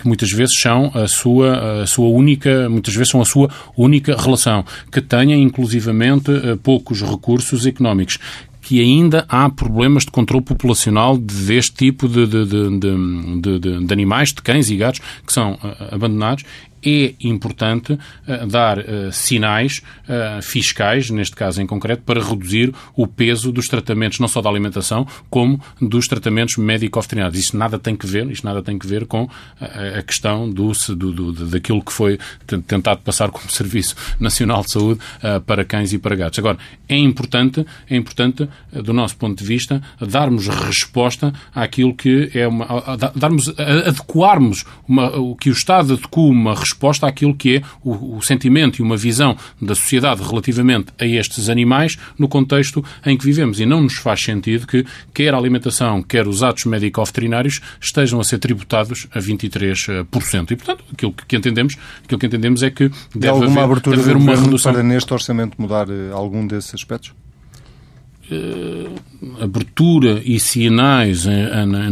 que 0.00 0.06
muitas 0.06 0.30
vezes 0.32 0.58
são 0.58 0.90
a 0.94 1.06
sua, 1.06 1.82
a 1.82 1.86
sua 1.86 2.08
única, 2.08 2.68
muitas 2.68 2.94
vezes 2.94 3.10
são 3.10 3.20
a 3.20 3.24
sua 3.24 3.50
única 3.76 4.16
relação, 4.16 4.64
que 4.90 5.00
têm 5.00 5.32
inclusivamente 5.66 6.30
poucos 6.62 7.02
recursos 7.02 7.66
económicos 7.66 8.18
que 8.60 8.80
ainda 8.80 9.24
há 9.28 9.48
problemas 9.48 10.04
de 10.04 10.10
controle 10.10 10.44
populacional 10.44 11.16
deste 11.16 11.72
tipo 11.72 12.08
de, 12.08 12.26
de, 12.26 12.44
de, 12.44 13.58
de, 13.60 13.92
animais, 13.92 14.32
de 14.32 14.42
cães 14.42 14.70
e 14.70 14.76
gatos, 14.76 15.00
que 15.24 15.32
são 15.32 15.52
uh, 15.52 15.94
abandonados 15.94 16.44
é 16.84 17.14
importante 17.20 17.92
uh, 17.92 18.46
dar 18.46 18.78
uh, 18.78 19.12
sinais 19.12 19.82
uh, 20.08 20.42
fiscais, 20.42 21.10
neste 21.10 21.34
caso 21.34 21.60
em 21.60 21.66
concreto, 21.66 22.02
para 22.02 22.22
reduzir 22.22 22.72
o 22.94 23.06
peso 23.06 23.50
dos 23.50 23.66
tratamentos, 23.66 24.18
não 24.20 24.28
só 24.28 24.40
da 24.40 24.48
alimentação, 24.48 25.06
como 25.30 25.60
dos 25.80 26.06
tratamentos 26.06 26.56
médico-veterinários. 26.56 27.38
Isto 27.38 27.56
nada 27.56 27.78
tem 27.78 27.96
que 27.96 28.06
ver, 28.06 28.30
isto 28.30 28.44
nada 28.44 28.62
tem 28.62 28.78
que 28.78 28.86
ver 28.86 29.06
com 29.06 29.28
a 29.60 30.02
questão 30.02 30.48
do, 30.50 30.72
do, 30.72 31.12
do, 31.12 31.32
daquilo 31.46 31.82
que 31.82 31.92
foi 31.92 32.18
tentado 32.66 33.00
passar 33.00 33.30
como 33.30 33.50
Serviço 33.50 33.96
Nacional 34.20 34.62
de 34.62 34.72
Saúde 34.72 35.00
para 35.46 35.64
cães 35.64 35.92
e 35.92 35.98
para 35.98 36.14
gatos. 36.14 36.38
Agora, 36.38 36.58
é 36.88 36.96
importante, 36.96 37.64
é 37.88 37.96
importante, 37.96 38.48
do 38.72 38.92
nosso 38.92 39.16
ponto 39.16 39.38
de 39.38 39.44
vista, 39.44 39.82
darmos 40.00 40.48
resposta 40.48 41.32
àquilo 41.54 41.94
que 41.94 42.30
é 42.34 42.46
uma. 42.46 42.66
darmos, 43.14 43.48
adequarmos 43.58 44.64
uma, 44.86 45.16
o 45.16 45.34
que 45.34 45.50
o 45.50 45.52
Estado 45.52 45.94
adequa 45.94 46.20
uma 46.20 46.54
resposta 46.54 46.65
resposta 46.66 47.06
àquilo 47.06 47.34
que 47.34 47.56
é 47.56 47.62
o, 47.82 48.16
o 48.16 48.22
sentimento 48.22 48.78
e 48.78 48.82
uma 48.82 48.96
visão 48.96 49.36
da 49.60 49.74
sociedade 49.74 50.22
relativamente 50.22 50.88
a 50.98 51.06
estes 51.06 51.48
animais 51.48 51.96
no 52.18 52.28
contexto 52.28 52.84
em 53.04 53.16
que 53.16 53.24
vivemos. 53.24 53.60
E 53.60 53.66
não 53.66 53.82
nos 53.82 53.94
faz 53.94 54.22
sentido 54.22 54.66
que 54.66 54.84
quer 55.14 55.34
a 55.34 55.38
alimentação, 55.38 56.02
quer 56.02 56.26
os 56.26 56.42
atos 56.42 56.64
médico-veterinários 56.64 57.60
estejam 57.80 58.20
a 58.20 58.24
ser 58.24 58.38
tributados 58.38 59.06
a 59.12 59.18
23%. 59.18 60.50
E, 60.50 60.56
portanto, 60.56 60.84
aquilo 60.92 61.12
que 61.12 61.36
entendemos, 61.36 61.76
aquilo 62.04 62.18
que 62.18 62.26
entendemos 62.26 62.62
é 62.62 62.70
que 62.70 62.90
deve 63.14 63.28
alguma 63.28 63.50
haver, 63.50 63.64
abertura 63.64 63.96
deve 63.96 64.10
haver 64.10 64.22
uma 64.22 64.36
redução. 64.36 64.72
para 64.72 64.82
neste 64.82 65.12
orçamento 65.12 65.60
mudar 65.60 65.88
eh, 65.88 66.10
algum 66.12 66.46
desses 66.46 66.74
aspectos? 66.74 67.12
Uh, 68.28 69.40
abertura 69.40 70.20
e 70.24 70.40
sinais 70.40 71.26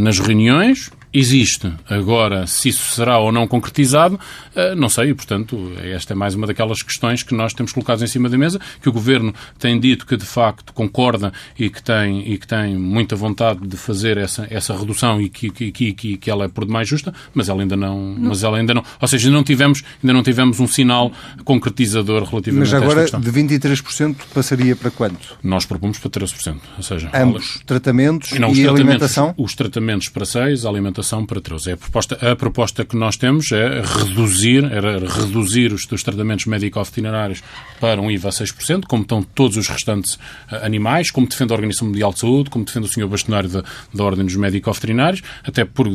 nas 0.01 0.19
reuniões, 0.19 0.91
existe. 1.17 1.71
Agora, 1.89 2.45
se 2.45 2.69
isso 2.69 2.93
será 2.93 3.17
ou 3.17 3.31
não 3.31 3.47
concretizado, 3.47 4.19
eh, 4.53 4.75
não 4.75 4.89
sei, 4.89 5.11
e, 5.11 5.13
portanto, 5.13 5.71
esta 5.81 6.13
é 6.13 6.15
mais 6.15 6.35
uma 6.35 6.45
daquelas 6.45 6.83
questões 6.83 7.23
que 7.23 7.33
nós 7.33 7.53
temos 7.53 7.71
colocadas 7.71 8.03
em 8.03 8.07
cima 8.07 8.27
da 8.27 8.37
mesa, 8.37 8.59
que 8.81 8.89
o 8.89 8.91
Governo 8.91 9.33
tem 9.57 9.79
dito 9.79 10.05
que, 10.05 10.17
de 10.17 10.25
facto, 10.25 10.73
concorda 10.73 11.31
e 11.57 11.69
que 11.69 11.81
tem, 11.81 12.29
e 12.29 12.37
que 12.37 12.45
tem 12.45 12.75
muita 12.75 13.15
vontade 13.15 13.65
de 13.65 13.77
fazer 13.77 14.17
essa, 14.17 14.45
essa 14.49 14.77
redução 14.77 15.21
e 15.21 15.29
que, 15.29 15.49
que, 15.49 15.71
que, 15.71 16.17
que 16.17 16.29
ela 16.29 16.45
é 16.45 16.47
por 16.49 16.65
demais 16.65 16.87
justa, 16.87 17.13
mas 17.33 17.47
ela 17.47 17.61
ainda 17.61 17.77
não, 17.77 18.13
não. 18.13 18.29
Mas 18.29 18.43
ela 18.43 18.57
ainda 18.57 18.73
não. 18.73 18.83
Ou 18.99 19.07
seja, 19.07 19.27
ainda 19.27 19.37
não 19.37 19.43
tivemos, 19.43 19.83
ainda 20.03 20.13
não 20.13 20.23
tivemos 20.23 20.59
um 20.59 20.67
sinal 20.67 21.13
concretizador 21.45 22.23
relativamente 22.23 22.71
mas 22.71 22.73
agora, 22.73 22.99
a 22.99 23.03
esta 23.03 23.17
questão. 23.17 23.47
de 23.47 23.55
23% 23.57 24.15
passaria 24.33 24.75
para 24.75 24.91
quanto? 24.91 25.37
Nós 25.41 25.65
propomos 25.65 25.97
para 25.97 26.09
13%. 26.09 26.57
Ou 26.75 26.83
seja, 26.83 27.09
ambos, 27.13 27.61
tratamentos 27.65 28.33
e, 28.33 28.39
não, 28.39 28.53
e 28.53 28.67
alimentação? 28.67 29.33
Os 29.37 29.55
tratamentos 29.55 30.09
para 30.09 30.25
6, 30.25 30.65
a 30.65 30.69
alimentação 30.69 31.04
para 31.25 31.41
13. 31.41 31.71
É 31.71 31.73
a, 31.73 31.77
proposta, 31.77 32.31
a 32.31 32.35
proposta 32.35 32.85
que 32.85 32.95
nós 32.95 33.17
temos 33.17 33.51
é 33.51 33.81
reduzir, 33.81 34.63
era 34.65 34.99
reduzir 34.99 35.73
os, 35.73 35.89
os 35.91 36.03
tratamentos 36.03 36.45
médico-veterinários 36.45 37.43
para 37.79 38.01
um 38.01 38.09
IVA 38.09 38.29
a 38.29 38.31
6%, 38.31 38.83
como 38.87 39.03
estão 39.03 39.21
todos 39.21 39.57
os 39.57 39.67
restantes 39.67 40.15
uh, 40.15 40.63
animais, 40.63 41.11
como 41.11 41.27
defende 41.27 41.51
a 41.51 41.55
Organização 41.55 41.87
Mundial 41.87 42.13
de 42.13 42.19
Saúde, 42.19 42.49
como 42.49 42.65
defende 42.65 42.87
o 42.87 42.89
Sr. 42.89 43.07
Bastonário 43.07 43.49
da, 43.49 43.63
da 43.93 44.03
Ordem 44.03 44.25
dos 44.25 44.35
Médico-Veterinários, 44.35 45.21
até 45.43 45.65
porque, 45.65 45.93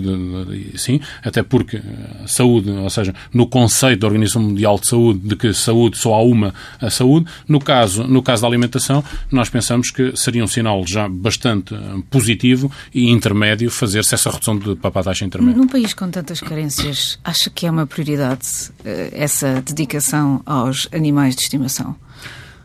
sim, 0.77 1.01
até 1.23 1.43
porque 1.43 1.81
a 2.23 2.29
saúde, 2.29 2.71
ou 2.71 2.91
seja, 2.91 3.15
no 3.33 3.47
conceito 3.47 4.01
da 4.01 4.07
Organização 4.07 4.43
Mundial 4.43 4.79
de 4.79 4.87
Saúde, 4.87 5.21
de 5.21 5.37
que 5.37 5.53
saúde 5.53 5.99
só 5.99 6.15
há 6.15 6.23
uma 6.23 6.55
a 6.81 6.91
saúde, 6.91 7.27
no 7.49 7.61
caso, 7.61 8.05
no 8.05 8.23
caso 8.23 8.43
da 8.43 8.49
alimentação, 8.49 9.03
nós 9.31 9.49
pensamos 9.49 9.91
que 9.91 10.17
seria 10.17 10.45
um 10.45 10.47
sinal 10.47 10.85
já 10.87 11.09
bastante 11.09 11.75
positivo 12.11 12.71
e 12.95 13.11
intermédio 13.11 13.71
fazer-se 13.71 14.15
essa 14.15 14.31
redução 14.31 14.59
de 14.59 14.77
papai 14.77 15.00
para 15.03 15.11
a 15.11 15.13
taxa 15.13 15.25
intermédia. 15.25 15.57
Num 15.57 15.69
país 15.69 15.95
com 15.95 16.11
tantas 16.11 16.41
carências, 16.41 17.19
acha 17.25 17.51
que 17.51 17.67
é 17.67 17.71
uma 17.71 17.87
prioridade 17.87 18.71
eh, 18.85 19.11
essa 19.13 19.61
dedicação 19.63 20.43
aos 20.45 20.89
animais 20.93 21.35
de 21.35 21.43
estimação? 21.43 21.97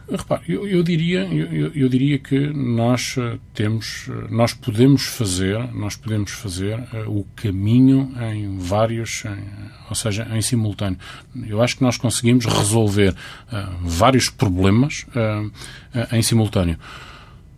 Repare, 0.10 0.43
eu, 0.48 0.67
eu 0.67 0.84
diria, 0.84 1.21
eu, 1.26 1.71
eu, 1.74 1.89
diria 1.89 2.19
que 2.19 2.38
nós 2.50 3.15
eh, 3.17 3.39
temos, 3.56 4.08
eh, 4.08 4.28
nós 4.30 4.54
podemos 4.54 5.04
fazer, 5.04 5.58
nós 5.74 5.95
podemos 5.95 6.30
fazer 6.32 6.78
uh, 6.78 7.10
o 7.10 7.26
caminho 7.36 8.13
em 8.32 8.60
vários, 8.60 9.24
em, 9.26 9.43
ou 9.89 9.95
seja, 9.95 10.28
em 10.32 10.41
simultâneo. 10.43 11.00
Eu 11.48 11.60
acho 11.60 11.78
que 11.78 11.82
nós 11.82 11.98
conseguimos 11.98 12.45
resolver 12.45 13.13
uh, 13.13 13.78
vários 13.82 14.30
problemas 14.30 15.08
uh, 15.10 16.15
em 16.15 16.21
simultâneo. 16.21 16.78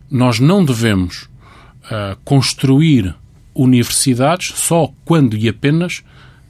Nós 0.09 0.39
não 0.39 0.63
devemos 0.63 1.29
construir 2.23 3.15
universidades 3.57 4.53
só 4.55 4.91
quando 5.03 5.35
e 5.35 5.49
apenas 5.49 6.03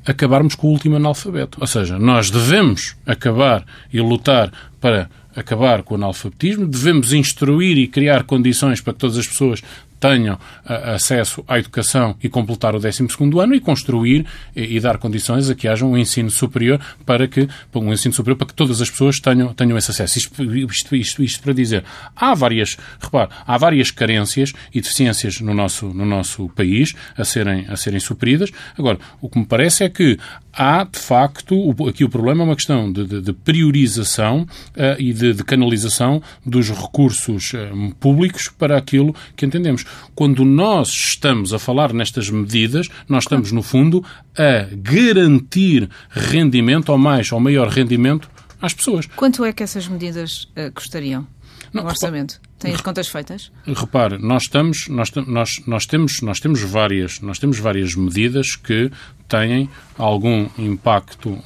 acabarmos 0.06 0.56
com 0.56 0.68
o 0.68 0.72
último 0.72 0.96
analfabeto. 0.96 1.58
Ou 1.60 1.68
seja, 1.68 2.00
nós 2.00 2.30
devemos 2.30 2.96
acabar 3.06 3.66
e 3.92 4.00
lutar 4.00 4.52
para 4.80 5.10
acabar 5.36 5.84
com 5.84 5.94
o 5.94 5.98
analfabetismo, 5.98 6.66
devemos 6.66 7.14
instruir 7.14 7.78
e 7.78 7.88
criar 7.88 8.24
condições 8.24 8.82
para 8.82 8.94
que 8.94 9.00
todas 9.00 9.18
as 9.18 9.28
pessoas 9.28 9.62
tenham 10.00 10.36
uh, 10.36 10.94
acesso 10.94 11.44
à 11.48 11.60
educação 11.60 12.16
e 12.22 12.30
completar 12.30 12.76
o 12.76 12.80
12 12.80 13.08
ano 13.40 13.56
e 13.56 13.60
construir 13.60 14.26
e, 14.56 14.78
e, 14.78 14.80
dar 14.80 14.98
condições 14.98 15.50
a 15.50 15.56
que 15.56 15.68
haja 15.68 15.86
um 15.86 15.98
ensino 15.98 16.30
superior 16.30 16.80
para 17.06 17.28
que 17.28 17.48
um 17.76 17.94
ensino 17.94 18.14
superior 18.14 18.38
para 18.38 18.48
que 18.48 18.54
todas 18.54 18.82
as 18.82 18.90
pessoas 18.90 19.20
tenham, 19.20 19.54
tenham 19.54 19.78
esse 19.78 19.92
acesso. 19.92 20.18
Isto, 20.18 20.44
isto, 20.44 20.96
isto, 20.96 21.24
isto 21.24 21.44
para 21.44 21.54
dizer, 21.54 21.84
há 22.16 22.34
várias, 22.34 22.78
repare, 23.00 23.30
há 23.46 23.58
várias 23.58 23.92
carências 23.92 24.54
e 24.74 24.82
deficiências 24.82 25.40
no 25.42 25.54
nosso, 25.54 25.88
no 25.88 26.06
nosso 26.06 26.50
país 26.50 26.94
a 27.18 27.24
serem, 27.24 27.66
a 27.68 27.76
serem 27.76 28.00
supridas. 28.00 28.52
Agora, 28.78 28.98
o 29.22 29.30
que 29.30 29.40
me 29.40 29.46
parece 29.46 29.84
é 29.84 29.90
que 29.90 30.18
há, 30.58 30.84
de 30.84 30.98
facto, 30.98 31.76
aqui 31.88 32.04
o 32.04 32.10
problema 32.10 32.42
é 32.42 32.46
uma 32.46 32.56
questão 32.56 32.92
de, 32.92 33.06
de, 33.06 33.22
de 33.22 33.34
priorização 33.34 34.42
uh, 34.42 35.00
e 35.00 35.14
de, 35.14 35.34
de, 35.34 35.44
canalização 35.44 36.22
dos 36.44 36.70
recursos 36.70 37.54
uh, 37.54 37.96
públicos 38.00 38.50
para 38.50 38.78
aquilo 38.78 39.16
que 39.36 39.46
entendemos. 39.46 39.86
Quando 40.16 40.44
nós 40.44 40.90
estamos 40.90 41.54
a 41.54 41.60
falar 41.60 41.94
nestas 41.94 42.30
medidas, 42.30 42.90
nós 43.08 43.26
estamos, 43.26 43.52
no 43.52 43.62
fundo, 43.62 44.04
a 44.36 44.68
garantir 44.76 45.88
rendimento, 46.10 46.90
ou 46.90 46.98
mais, 46.98 47.32
ou 47.32 47.40
maior 47.40 47.68
rendimento 47.68 48.30
às 48.60 48.74
pessoas. 48.74 49.06
Quanto 49.16 49.46
é 49.46 49.54
que 49.54 49.62
essas 49.62 49.88
medidas 49.88 50.48
uh, 50.58 50.72
custariam 50.74 51.28
no 51.72 51.84
Não, 51.84 51.90
orçamento? 51.90 52.42
Tem 52.60 52.74
as 52.74 52.82
contas 52.82 53.08
feitas? 53.08 53.52
Repare, 53.66 54.18
nós 54.18 54.44
estamos, 54.44 54.88
nós, 54.88 55.12
nós, 55.28 55.62
nós 55.68 55.86
temos, 55.86 56.22
nós 56.22 56.40
temos 56.40 56.62
várias, 56.62 57.20
nós 57.22 57.38
temos 57.38 57.60
várias 57.60 57.94
medidas 57.96 58.56
que 58.56 58.92
têm 59.28 59.70
algum 59.98 60.48
impacto 60.58 61.38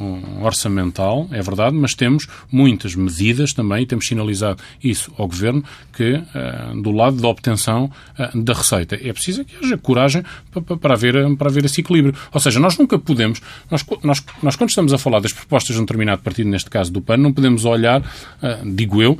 orçamental, 0.41 1.27
é 1.31 1.41
verdade, 1.41 1.75
mas 1.75 1.93
temos 1.93 2.27
muitas 2.51 2.95
medidas 2.95 3.53
também, 3.53 3.83
e 3.83 3.85
temos 3.85 4.07
sinalizado 4.07 4.61
isso 4.83 5.11
ao 5.17 5.27
Governo, 5.27 5.63
que 5.93 6.15
uh, 6.15 6.81
do 6.81 6.91
lado 6.91 7.17
da 7.17 7.27
obtenção 7.27 7.89
uh, 8.19 8.43
da 8.43 8.53
receita. 8.53 8.95
É 8.95 9.13
preciso 9.13 9.45
que 9.45 9.55
haja 9.65 9.77
coragem 9.77 10.23
para, 10.81 10.93
haver, 10.93 11.35
para 11.37 11.49
haver 11.49 11.65
esse 11.65 11.81
equilíbrio. 11.81 12.13
Ou 12.31 12.39
seja, 12.39 12.59
nós 12.59 12.77
nunca 12.77 12.99
podemos, 12.99 13.41
nós, 13.69 13.85
nós, 14.03 14.23
nós 14.43 14.55
quando 14.55 14.69
estamos 14.69 14.93
a 14.93 14.97
falar 14.97 15.21
das 15.21 15.33
propostas 15.33 15.75
de 15.75 15.81
um 15.81 15.85
determinado 15.85 16.21
partido, 16.21 16.49
neste 16.49 16.69
caso 16.69 16.91
do 16.91 17.01
PAN, 17.01 17.17
não 17.17 17.31
podemos 17.33 17.63
olhar, 17.65 18.01
uh, 18.01 18.75
digo 18.75 19.01
eu, 19.01 19.17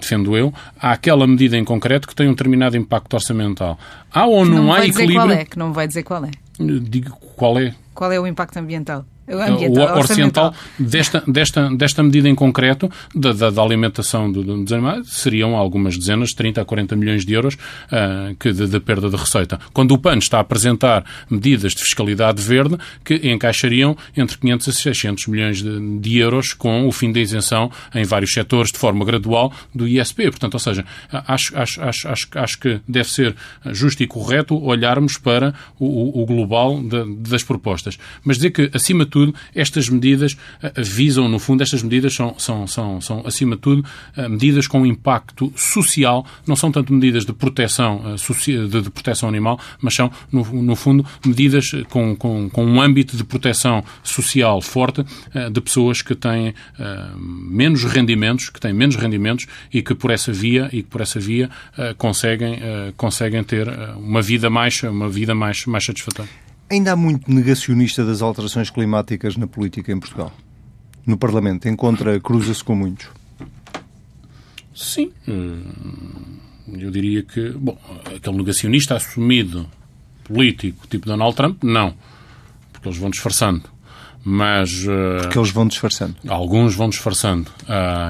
defendo 0.00 0.36
eu, 0.36 0.52
àquela 0.78 1.17
medida 1.26 1.56
em 1.56 1.64
concreto 1.64 2.06
que 2.06 2.14
tem 2.14 2.28
um 2.28 2.32
determinado 2.32 2.76
impacto 2.76 3.14
orçamental. 3.14 3.78
Há 4.12 4.26
ou 4.26 4.44
não, 4.44 4.64
não 4.64 4.72
há 4.72 4.86
equilíbrio... 4.86 5.20
Qual 5.20 5.30
é, 5.30 5.44
que 5.44 5.58
não 5.58 5.72
vai 5.72 5.86
dizer 5.86 6.02
qual 6.02 6.24
é. 6.24 6.30
Digo 6.58 7.16
qual 7.36 7.58
é. 7.58 7.74
Qual 7.98 8.12
é 8.12 8.20
o 8.20 8.28
impacto 8.28 8.56
ambiental? 8.58 9.04
ambiental, 9.30 9.96
o 9.96 9.98
orçamental 9.98 10.54
desta, 10.78 11.22
desta, 11.26 11.68
desta 11.70 12.02
medida 12.02 12.28
em 12.28 12.34
concreto, 12.34 12.90
da, 13.14 13.32
da, 13.32 13.50
da 13.50 13.62
alimentação 13.62 14.30
do, 14.30 14.42
dos 14.42 14.72
animais, 14.72 15.08
seriam 15.08 15.56
algumas 15.56 15.96
dezenas, 15.96 16.32
30 16.32 16.62
a 16.62 16.64
40 16.64 16.96
milhões 16.96 17.24
de 17.24 17.34
euros 17.34 17.54
uh, 17.54 18.34
que 18.38 18.52
de, 18.52 18.66
de, 18.66 18.80
perda 18.80 19.10
de 19.10 19.16
receita. 19.16 19.58
Quando 19.72 19.92
o 19.92 19.98
PAN 19.98 20.18
está 20.18 20.38
a 20.38 20.40
apresentar 20.40 21.04
medidas 21.30 21.74
de 21.74 21.82
fiscalidade 21.82 22.42
verde 22.42 22.78
que 23.04 23.14
encaixariam 23.30 23.96
entre 24.16 24.38
500 24.38 24.68
a 24.68 24.72
600 24.72 25.26
milhões 25.26 25.62
de, 25.62 25.98
de 25.98 26.18
euros 26.18 26.52
com 26.52 26.86
o 26.86 26.92
fim 26.92 27.12
da 27.12 27.20
isenção 27.20 27.70
em 27.94 28.04
vários 28.04 28.32
setores 28.32 28.72
de 28.72 28.78
forma 28.78 29.04
gradual 29.04 29.52
do 29.74 29.86
ISP. 29.86 30.30
Portanto, 30.30 30.54
ou 30.54 30.60
seja, 30.60 30.84
acho, 31.10 31.56
acho, 31.58 31.82
acho, 31.82 32.08
acho, 32.08 32.28
acho 32.34 32.58
que 32.58 32.80
deve 32.88 33.10
ser 33.10 33.36
justo 33.66 34.02
e 34.02 34.06
correto 34.06 34.56
olharmos 34.62 35.18
para 35.18 35.54
o, 35.78 36.22
o 36.22 36.26
global 36.26 36.80
de, 36.82 37.04
das 37.28 37.42
propostas. 37.42 37.87
Mas 38.24 38.36
dizer 38.36 38.50
que, 38.50 38.70
acima 38.74 39.04
de 39.04 39.10
tudo, 39.10 39.28
tudo, 39.28 39.34
estas 39.54 39.88
medidas 39.88 40.36
eh, 40.62 40.72
visam, 40.82 41.28
no 41.28 41.38
fundo, 41.38 41.62
estas 41.62 41.82
medidas 41.82 42.14
são, 42.14 42.34
são, 42.38 42.66
são, 42.66 43.00
são 43.00 43.22
acima 43.26 43.56
de 43.56 43.62
tudo, 43.62 43.84
eh, 44.16 44.28
medidas 44.28 44.66
com 44.66 44.86
impacto 44.86 45.52
social, 45.56 46.26
não 46.46 46.56
são 46.56 46.70
tanto 46.70 46.92
medidas 46.92 47.24
de 47.24 47.32
proteção, 47.32 48.02
eh, 48.06 48.82
de 48.82 48.90
proteção 48.90 49.28
animal, 49.28 49.58
mas 49.80 49.94
são, 49.94 50.10
no, 50.30 50.44
no 50.62 50.76
fundo, 50.76 51.04
medidas 51.24 51.72
com, 51.88 52.14
com, 52.16 52.48
com 52.48 52.64
um 52.64 52.80
âmbito 52.80 53.16
de 53.16 53.24
proteção 53.24 53.84
social 54.02 54.60
forte 54.60 55.04
de 55.52 55.60
pessoas 55.60 56.02
que 56.02 56.14
têm 56.14 56.54
menos 57.16 57.84
rendimentos, 57.84 58.48
que 58.48 58.60
têm 58.60 58.72
menos 58.72 58.96
rendimentos 58.96 59.46
e 59.72 59.82
que 59.82 59.94
por 59.94 60.10
essa 60.10 60.32
via 60.32 60.68
e 60.72 60.82
que 60.82 60.88
por 60.88 61.00
essa 61.00 61.18
via 61.18 61.50
conseguem, 61.96 62.58
conseguem 62.96 63.42
ter 63.42 63.68
uma 63.96 64.22
vida 64.22 64.48
mais, 64.50 64.82
uma 64.82 65.08
vida 65.08 65.34
mais, 65.34 65.66
mais 65.66 65.84
satisfatória. 65.84 66.47
Ainda 66.70 66.92
há 66.92 66.96
muito 66.96 67.32
negacionista 67.32 68.04
das 68.04 68.20
alterações 68.20 68.68
climáticas 68.68 69.36
na 69.36 69.46
política 69.46 69.90
em 69.90 69.98
Portugal. 69.98 70.32
No 71.06 71.16
Parlamento, 71.16 71.66
encontra, 71.68 72.20
cruza-se 72.20 72.62
com 72.62 72.74
muitos. 72.74 73.08
Sim. 74.74 75.10
Hum, 75.26 75.62
eu 76.78 76.90
diria 76.90 77.22
que, 77.22 77.50
bom, 77.50 77.76
aquele 78.14 78.36
negacionista 78.36 78.94
assumido 78.94 79.66
político, 80.24 80.86
tipo 80.86 81.06
Donald 81.06 81.34
Trump, 81.34 81.64
não. 81.64 81.94
Porque 82.72 82.88
eles 82.88 82.98
vão 82.98 83.10
disfarçando. 83.10 83.62
Mas. 84.22 84.84
Uh, 84.84 85.22
porque 85.22 85.38
eles 85.38 85.50
vão 85.50 85.66
disfarçando. 85.66 86.16
Alguns 86.28 86.74
vão 86.74 86.90
disfarçando, 86.90 87.50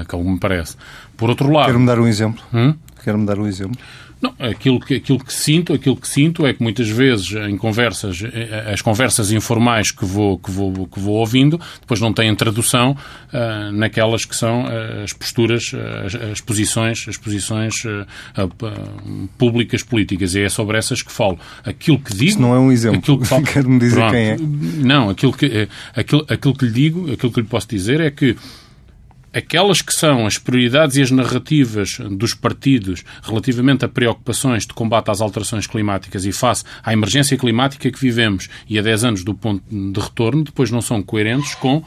que 0.09 0.15
algo 0.15 0.29
me 0.29 0.39
parece. 0.39 0.77
Por 1.17 1.31
outro 1.31 1.51
lado. 1.51 1.67
Quero-me 1.67 1.87
dar 1.87 2.01
um 2.01 2.07
exemplo. 2.09 2.43
Hum? 2.53 2.75
Quero-me 3.05 3.25
dar 3.25 3.39
um 3.39 3.47
exemplo. 3.47 3.79
Não, 4.21 4.35
aquilo 4.39 4.81
que, 4.81 4.95
aquilo 4.95 5.19
que 5.23 5.33
sinto, 5.33 5.73
aquilo 5.73 5.97
que 5.97 6.09
sinto 6.09 6.45
é 6.45 6.53
que 6.53 6.61
muitas 6.61 6.89
vezes 6.89 7.31
em 7.33 7.57
conversas, 7.57 8.21
eh, 8.23 8.73
as 8.73 8.83
conversas 8.83 9.31
informais 9.31 9.93
que 9.93 10.05
vou, 10.05 10.39
que 10.39 10.51
vou, 10.51 10.87
que 10.89 10.99
vou 10.99 11.17
ouvindo, 11.17 11.61
depois 11.81 12.01
não 12.01 12.13
têm 12.13 12.35
tradução 12.35 12.97
uh, 13.33 13.73
naquelas 13.73 14.25
que 14.25 14.35
são 14.35 14.65
uh, 14.65 15.05
as 15.05 15.13
posturas, 15.13 15.73
as, 16.05 16.15
as, 16.17 16.41
posições, 16.41 17.07
as 17.09 17.17
posições 17.17 17.85
uh, 17.85 18.07
públicas 19.39 19.85
políticas. 19.85 20.35
E 20.35 20.43
é 20.43 20.49
sobre 20.49 20.77
essas 20.77 21.01
que 21.01 21.13
falo. 21.13 21.39
Aquilo 21.65 21.99
que 21.99 22.13
digo. 22.13 22.25
Isso 22.25 22.41
não 22.41 22.55
é 22.55 22.59
um 22.59 22.73
exemplo. 22.73 22.99
Aquilo 22.99 23.21
que 23.21 23.27
falo, 23.27 23.45
Quero-me 23.47 23.79
dizer 23.79 23.95
pronto, 23.95 24.13
quem 24.13 24.31
é. 24.31 24.37
Não, 24.39 25.11
aquilo 25.11 25.33
que, 25.33 25.69
aquilo, 25.95 26.27
aquilo 26.29 26.55
que 26.55 26.65
lhe 26.65 26.73
digo, 26.73 27.13
aquilo 27.13 27.33
que 27.33 27.41
lhe 27.41 27.47
posso 27.47 27.69
dizer 27.69 28.01
é 28.01 28.11
que 28.11 28.37
aquelas 29.33 29.83
que 29.83 29.93
são 29.93 30.27
as 30.27 30.39
prioridades 30.39 30.97
e 30.97 31.03
as 31.03 31.11
narrativas 31.11 31.99
dos 32.11 32.35
partidos 32.35 33.05
relativamente 33.23 33.85
a 33.85 33.89
preocupações 33.89 34.67
de 34.67 34.73
combate 34.73 35.11
às 35.11 35.21
alterações 35.21 35.67
climáticas 35.67 36.25
e 36.25 36.33
face 36.33 36.65
à 36.83 36.93
emergência 36.93 37.37
climática 37.37 37.91
que 37.91 38.01
vivemos 38.01 38.49
e 38.69 38.79
a 38.79 38.83
10 38.83 39.05
anos 39.05 39.25
do 39.25 39.35
ponto 39.35 39.63
de 39.71 40.01
retorno, 40.01 40.45
depois 40.45 40.71
não 40.71 40.81
são 40.81 41.03
coerentes 41.03 41.55
com 41.55 41.83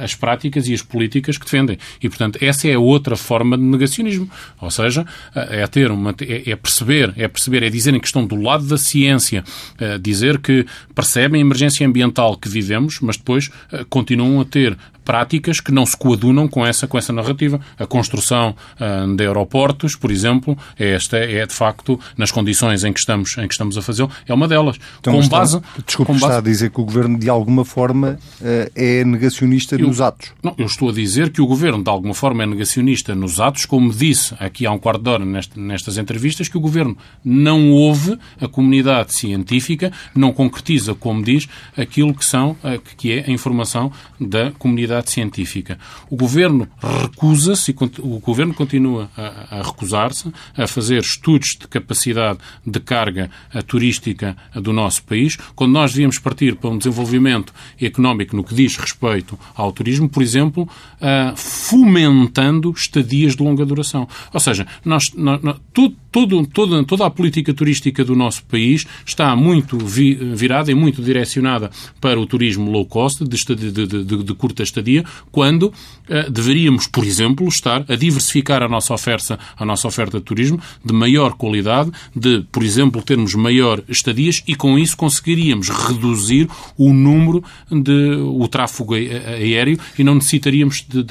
as 0.00 0.14
práticas 0.14 0.68
e 0.68 0.74
as 0.74 0.82
políticas 0.82 1.36
que 1.36 1.44
defendem. 1.44 1.78
E, 2.02 2.08
portanto, 2.08 2.38
essa 2.40 2.68
é 2.68 2.76
outra 2.76 3.16
forma 3.16 3.56
de 3.56 3.64
negacionismo. 3.64 4.28
Ou 4.60 4.70
seja, 4.70 5.06
é 5.34 5.66
ter 5.66 5.90
uma, 5.90 6.14
é, 6.20 6.50
é 6.50 6.56
perceber, 6.56 7.12
é 7.16 7.28
perceber, 7.28 7.62
é 7.62 7.70
dizerem 7.70 8.00
que 8.00 8.06
estão 8.06 8.26
do 8.26 8.36
lado 8.36 8.66
da 8.66 8.78
ciência, 8.78 9.44
é 9.78 9.98
dizer 9.98 10.38
que 10.38 10.66
percebem 10.94 11.40
a 11.40 11.44
emergência 11.44 11.86
ambiental 11.86 12.36
que 12.36 12.48
vivemos, 12.48 13.00
mas 13.00 13.16
depois 13.16 13.50
é, 13.72 13.84
continuam 13.88 14.40
a 14.40 14.44
ter 14.44 14.76
práticas 15.04 15.60
que 15.60 15.72
não 15.72 15.84
se 15.84 15.96
coadunam 15.96 16.48
com 16.48 16.64
essa, 16.64 16.86
com 16.86 16.96
essa 16.96 17.12
narrativa. 17.12 17.60
A 17.78 17.86
construção 17.86 18.54
uh, 18.76 19.16
de 19.16 19.24
aeroportos, 19.24 19.96
por 19.96 20.10
exemplo, 20.10 20.56
é 20.78 20.92
esta 20.92 21.16
é 21.16 21.44
de 21.46 21.54
facto, 21.54 21.98
nas 22.16 22.30
condições 22.30 22.84
em 22.84 22.92
que 22.92 23.00
estamos, 23.00 23.36
em 23.38 23.46
que 23.46 23.54
estamos 23.54 23.76
a 23.76 23.82
fazê-lo, 23.82 24.10
é 24.26 24.32
uma 24.32 24.48
delas. 24.48 24.76
Então, 25.00 25.20
com 25.20 25.28
base, 25.28 25.60
desculpe, 25.86 26.12
com 26.12 26.18
base... 26.18 26.24
está 26.24 26.38
a 26.38 26.40
dizer 26.40 26.70
que 26.70 26.80
o 26.80 26.84
Governo, 26.84 27.18
de 27.18 27.28
alguma 27.28 27.64
forma, 27.64 28.18
uh, 28.40 28.70
é 28.74 29.04
negacionista 29.04 29.71
eu, 29.80 29.86
nos 29.86 30.00
atos. 30.00 30.32
Não, 30.42 30.54
eu 30.58 30.66
estou 30.66 30.90
a 30.90 30.92
dizer 30.92 31.30
que 31.30 31.40
o 31.40 31.46
Governo, 31.46 31.82
de 31.82 31.90
alguma 31.90 32.14
forma, 32.14 32.42
é 32.42 32.46
negacionista 32.46 33.14
nos 33.14 33.40
atos, 33.40 33.64
como 33.64 33.92
disse 33.92 34.34
aqui 34.38 34.66
há 34.66 34.72
um 34.72 34.78
quarto 34.78 35.02
de 35.02 35.10
hora 35.10 35.24
nestas 35.56 35.98
entrevistas, 35.98 36.48
que 36.48 36.56
o 36.56 36.60
Governo 36.60 36.96
não 37.24 37.70
ouve 37.70 38.18
a 38.40 38.48
comunidade 38.48 39.14
científica, 39.14 39.92
não 40.14 40.32
concretiza, 40.32 40.94
como 40.94 41.22
diz, 41.22 41.48
aquilo 41.76 42.14
que, 42.14 42.24
são, 42.24 42.50
uh, 42.50 42.80
que 42.96 43.12
é 43.12 43.24
a 43.26 43.30
informação 43.30 43.92
da 44.20 44.50
comunidade 44.52 44.72
comunidade 44.82 45.10
científica. 45.10 45.78
O 46.10 46.16
governo 46.16 46.68
recusa-se, 46.80 47.74
o 47.98 48.18
governo 48.18 48.54
continua 48.54 49.10
a, 49.16 49.58
a 49.58 49.62
recusar-se 49.62 50.32
a 50.56 50.66
fazer 50.66 51.00
estudos 51.00 51.56
de 51.60 51.68
capacidade 51.68 52.38
de 52.66 52.80
carga 52.80 53.30
turística 53.66 54.36
do 54.54 54.72
nosso 54.72 55.04
país, 55.04 55.36
quando 55.54 55.72
nós 55.72 55.92
devíamos 55.92 56.18
partir 56.18 56.56
para 56.56 56.70
um 56.70 56.78
desenvolvimento 56.78 57.52
económico 57.80 58.34
no 58.36 58.44
que 58.44 58.54
diz 58.54 58.76
respeito 58.76 59.38
ao 59.62 59.72
turismo, 59.72 60.08
por 60.08 60.22
exemplo, 60.22 60.68
fomentando 61.36 62.70
estadias 62.70 63.36
de 63.36 63.42
longa 63.42 63.64
duração. 63.64 64.08
Ou 64.32 64.40
seja, 64.40 64.66
nós, 64.84 65.12
nós, 65.14 65.40
todo, 65.72 65.96
toda, 66.12 66.84
toda 66.84 67.06
a 67.06 67.10
política 67.10 67.52
turística 67.54 68.04
do 68.04 68.14
nosso 68.14 68.44
país 68.44 68.86
está 69.04 69.34
muito 69.34 69.78
vi, 69.78 70.14
virada 70.14 70.70
e 70.70 70.74
muito 70.74 71.02
direcionada 71.02 71.70
para 72.00 72.20
o 72.20 72.26
turismo 72.26 72.70
low 72.70 72.84
cost, 72.84 73.24
de, 73.24 73.44
de, 73.56 73.86
de, 73.86 74.22
de 74.22 74.34
curta 74.34 74.62
estadia, 74.62 75.04
quando 75.30 75.64
uh, 75.64 76.30
deveríamos, 76.30 76.86
por 76.86 77.04
exemplo, 77.04 77.48
estar 77.48 77.84
a 77.88 77.96
diversificar 77.96 78.62
a 78.62 78.68
nossa 78.68 78.92
oferta, 78.92 79.38
a 79.56 79.64
nossa 79.64 79.88
oferta 79.88 80.18
de 80.18 80.24
turismo 80.24 80.60
de 80.84 80.92
maior 80.92 81.32
qualidade, 81.32 81.90
de, 82.14 82.44
por 82.52 82.62
exemplo, 82.62 83.02
termos 83.02 83.34
maior 83.34 83.82
estadias 83.88 84.42
e 84.46 84.54
com 84.54 84.78
isso 84.78 84.96
conseguiríamos 84.96 85.70
reduzir 85.70 86.48
o 86.76 86.92
número 86.92 87.42
de 87.70 88.12
o 88.22 88.46
tráfego 88.48 88.94
aéreo 88.94 89.78
e 89.98 90.04
não 90.04 90.14
necessitaríamos 90.16 90.84
de, 90.88 91.02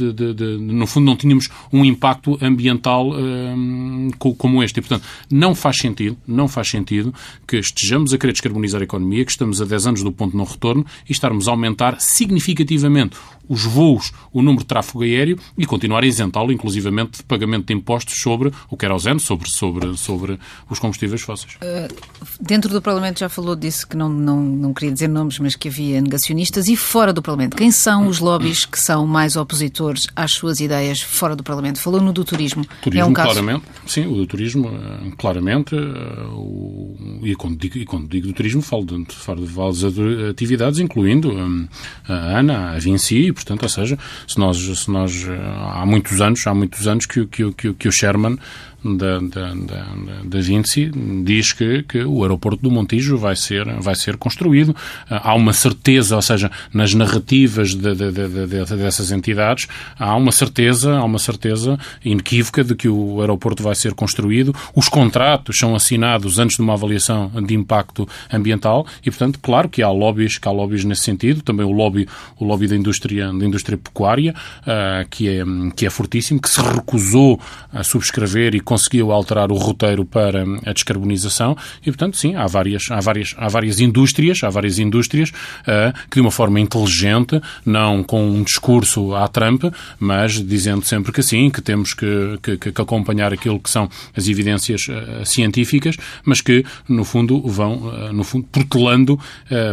no 0.59 0.85
fundo 0.85 1.05
não 1.05 1.15
tínhamos 1.15 1.49
um 1.71 1.83
impacto 1.83 2.37
ambiental 2.41 3.11
um, 3.11 4.09
como 4.19 4.61
este. 4.63 4.79
E, 4.79 4.81
portanto, 4.81 4.90
não 5.29 5.53
faz 5.53 5.77
sentido, 5.77 6.17
não 6.27 6.47
faz 6.47 6.69
sentido 6.69 7.13
que 7.47 7.57
estejamos 7.57 8.13
a 8.13 8.17
querer 8.17 8.33
descarbonizar 8.33 8.81
a 8.81 8.83
economia, 8.83 9.23
que 9.23 9.31
estamos 9.31 9.61
a 9.61 9.65
10 9.65 9.87
anos 9.87 10.03
do 10.03 10.11
ponto 10.11 10.31
de 10.31 10.37
não 10.37 10.45
retorno 10.45 10.85
e 11.07 11.11
estarmos 11.11 11.47
a 11.47 11.51
aumentar 11.51 12.01
significativamente 12.01 13.17
os 13.51 13.65
voos, 13.65 14.13
o 14.31 14.41
número 14.41 14.59
de 14.59 14.65
tráfego 14.65 15.03
aéreo 15.03 15.37
e 15.57 15.65
continuar 15.65 16.03
a 16.03 16.07
isentá-lo, 16.07 16.53
inclusivamente, 16.53 17.17
de 17.17 17.23
pagamento 17.23 17.65
de 17.65 17.73
impostos 17.73 18.21
sobre 18.21 18.49
o 18.69 18.77
querosene, 18.77 19.19
sobre, 19.19 19.49
sobre, 19.49 19.97
sobre 19.97 20.39
os 20.69 20.79
combustíveis 20.79 21.21
fósseis. 21.21 21.55
Uh, 21.55 21.93
dentro 22.39 22.71
do 22.71 22.81
Parlamento 22.81 23.19
já 23.19 23.27
falou 23.27 23.53
disso, 23.53 23.85
que 23.85 23.97
não, 23.97 24.07
não, 24.07 24.41
não 24.41 24.73
queria 24.73 24.93
dizer 24.93 25.09
nomes, 25.09 25.37
mas 25.39 25.55
que 25.57 25.67
havia 25.67 25.99
negacionistas. 25.99 26.69
E 26.69 26.77
fora 26.77 27.11
do 27.11 27.21
Parlamento, 27.21 27.57
quem 27.57 27.71
são 27.71 28.07
os 28.07 28.19
lobbies 28.19 28.65
que 28.65 28.79
são 28.79 29.05
mais 29.05 29.35
opositores 29.35 30.07
às 30.15 30.31
suas 30.31 30.61
ideias 30.61 31.01
fora 31.01 31.35
do 31.35 31.43
Parlamento? 31.43 31.81
Falou 31.81 31.99
no 31.99 32.13
do 32.13 32.23
turismo. 32.23 32.65
Turismo, 32.81 33.01
é 33.01 33.05
um 33.05 33.11
caso... 33.11 33.31
claramente. 33.31 33.65
Sim, 33.85 34.05
o 34.05 34.15
do 34.15 34.27
turismo, 34.27 34.69
eh, 34.69 35.11
claramente. 35.17 35.75
Eh, 35.75 36.23
o... 36.33 37.19
E, 37.23 37.35
quando 37.35 37.57
digo, 37.57 37.77
e 37.77 37.85
quando 37.85 38.07
digo 38.07 38.27
do 38.27 38.33
turismo, 38.33 38.61
falo 38.61 38.85
de, 38.85 39.05
falo 39.13 39.45
de 39.45 39.51
várias 39.51 39.83
atividades, 40.29 40.79
incluindo 40.79 41.31
um, 41.31 41.67
a 42.07 42.39
ANA, 42.39 42.71
a 42.71 42.79
Vinci, 42.79 43.33
portanto, 43.43 43.63
ou 43.63 43.69
seja, 43.69 43.97
se 44.27 44.39
nós, 44.39 44.57
se 44.57 44.89
nós 44.89 45.25
eh, 45.27 45.37
há 45.73 45.85
muitos 45.85 46.21
anos, 46.21 46.45
há 46.45 46.53
muitos 46.53 46.87
anos 46.87 47.05
que, 47.05 47.25
que, 47.25 47.51
que, 47.53 47.73
que 47.73 47.87
o 47.87 47.91
Sherman 47.91 48.37
da, 48.83 49.19
da, 49.19 49.53
da, 49.53 49.85
da 50.23 50.41
Vinci 50.41 50.91
diz 51.23 51.53
que, 51.53 51.83
que 51.83 52.03
o 52.03 52.23
aeroporto 52.23 52.61
do 52.61 52.71
Montijo 52.71 53.17
vai 53.17 53.35
ser, 53.35 53.65
vai 53.79 53.95
ser 53.95 54.17
construído. 54.17 54.75
Ah, 55.09 55.31
há 55.31 55.35
uma 55.35 55.53
certeza, 55.53 56.15
ou 56.15 56.21
seja, 56.21 56.51
nas 56.73 56.93
narrativas 56.93 57.75
de, 57.75 57.93
de, 57.95 58.11
de, 58.11 58.75
dessas 58.77 59.11
entidades, 59.11 59.67
há 59.97 60.15
uma 60.15 60.31
certeza, 60.31 60.97
há 60.97 61.03
uma 61.03 61.19
certeza 61.19 61.77
inequívoca 62.03 62.63
de 62.63 62.75
que 62.75 62.89
o 62.89 63.21
aeroporto 63.21 63.61
vai 63.61 63.75
ser 63.75 63.93
construído. 63.93 64.55
Os 64.75 64.89
contratos 64.89 65.57
são 65.57 65.75
assinados 65.75 66.39
antes 66.39 66.57
de 66.57 66.63
uma 66.63 66.73
avaliação 66.73 67.31
de 67.45 67.53
impacto 67.53 68.07
ambiental 68.31 68.85
e, 69.05 69.11
portanto, 69.11 69.39
claro 69.41 69.69
que 69.69 69.83
há 69.83 69.89
lobbies, 69.91 70.37
que 70.37 70.47
há 70.47 70.51
lobbies 70.51 70.83
nesse 70.83 71.03
sentido. 71.03 71.41
Também 71.41 71.65
o 71.65 71.71
lobby, 71.71 72.07
o 72.39 72.45
lobby 72.45 72.67
da 72.67 72.75
indústria, 72.75 73.27
da 73.27 73.45
indústria 73.45 73.77
pecuária, 73.77 74.33
uh, 74.61 75.07
que, 75.09 75.29
é, 75.29 75.43
que 75.75 75.85
é 75.85 75.89
fortíssimo, 75.89 76.41
que 76.41 76.49
se 76.49 76.61
recusou 76.61 77.39
a 77.71 77.83
subscrever 77.83 78.55
e 78.55 78.59
conseguiu 78.71 79.11
alterar 79.11 79.51
o 79.51 79.55
roteiro 79.55 80.05
para 80.05 80.45
a 80.65 80.71
descarbonização 80.71 81.57
e, 81.81 81.91
portanto, 81.91 82.15
sim, 82.15 82.35
há 82.35 82.47
várias, 82.47 82.89
há 82.89 83.01
várias, 83.01 83.35
há 83.37 83.49
várias 83.49 83.81
indústrias, 83.81 84.41
há 84.45 84.49
várias 84.49 84.79
indústrias 84.79 85.29
uh, 85.29 85.93
que 86.09 86.15
de 86.15 86.21
uma 86.21 86.31
forma 86.31 86.57
inteligente, 86.57 87.41
não 87.65 88.01
com 88.01 88.25
um 88.25 88.41
discurso 88.43 89.13
à 89.13 89.27
Trump, 89.27 89.65
mas 89.99 90.41
dizendo 90.41 90.85
sempre 90.85 91.11
que 91.11 91.21
sim, 91.21 91.49
que 91.49 91.61
temos 91.61 91.93
que, 91.93 92.39
que, 92.41 92.71
que 92.71 92.81
acompanhar 92.81 93.33
aquilo 93.33 93.59
que 93.59 93.69
são 93.69 93.89
as 94.15 94.29
evidências 94.29 94.87
uh, 94.87 95.25
científicas, 95.25 95.97
mas 96.23 96.39
que, 96.39 96.63
no 96.87 97.03
fundo, 97.03 97.41
vão, 97.41 97.73
uh, 97.73 98.13
no 98.13 98.23
fundo, 98.23 98.47
protelando, 98.49 99.19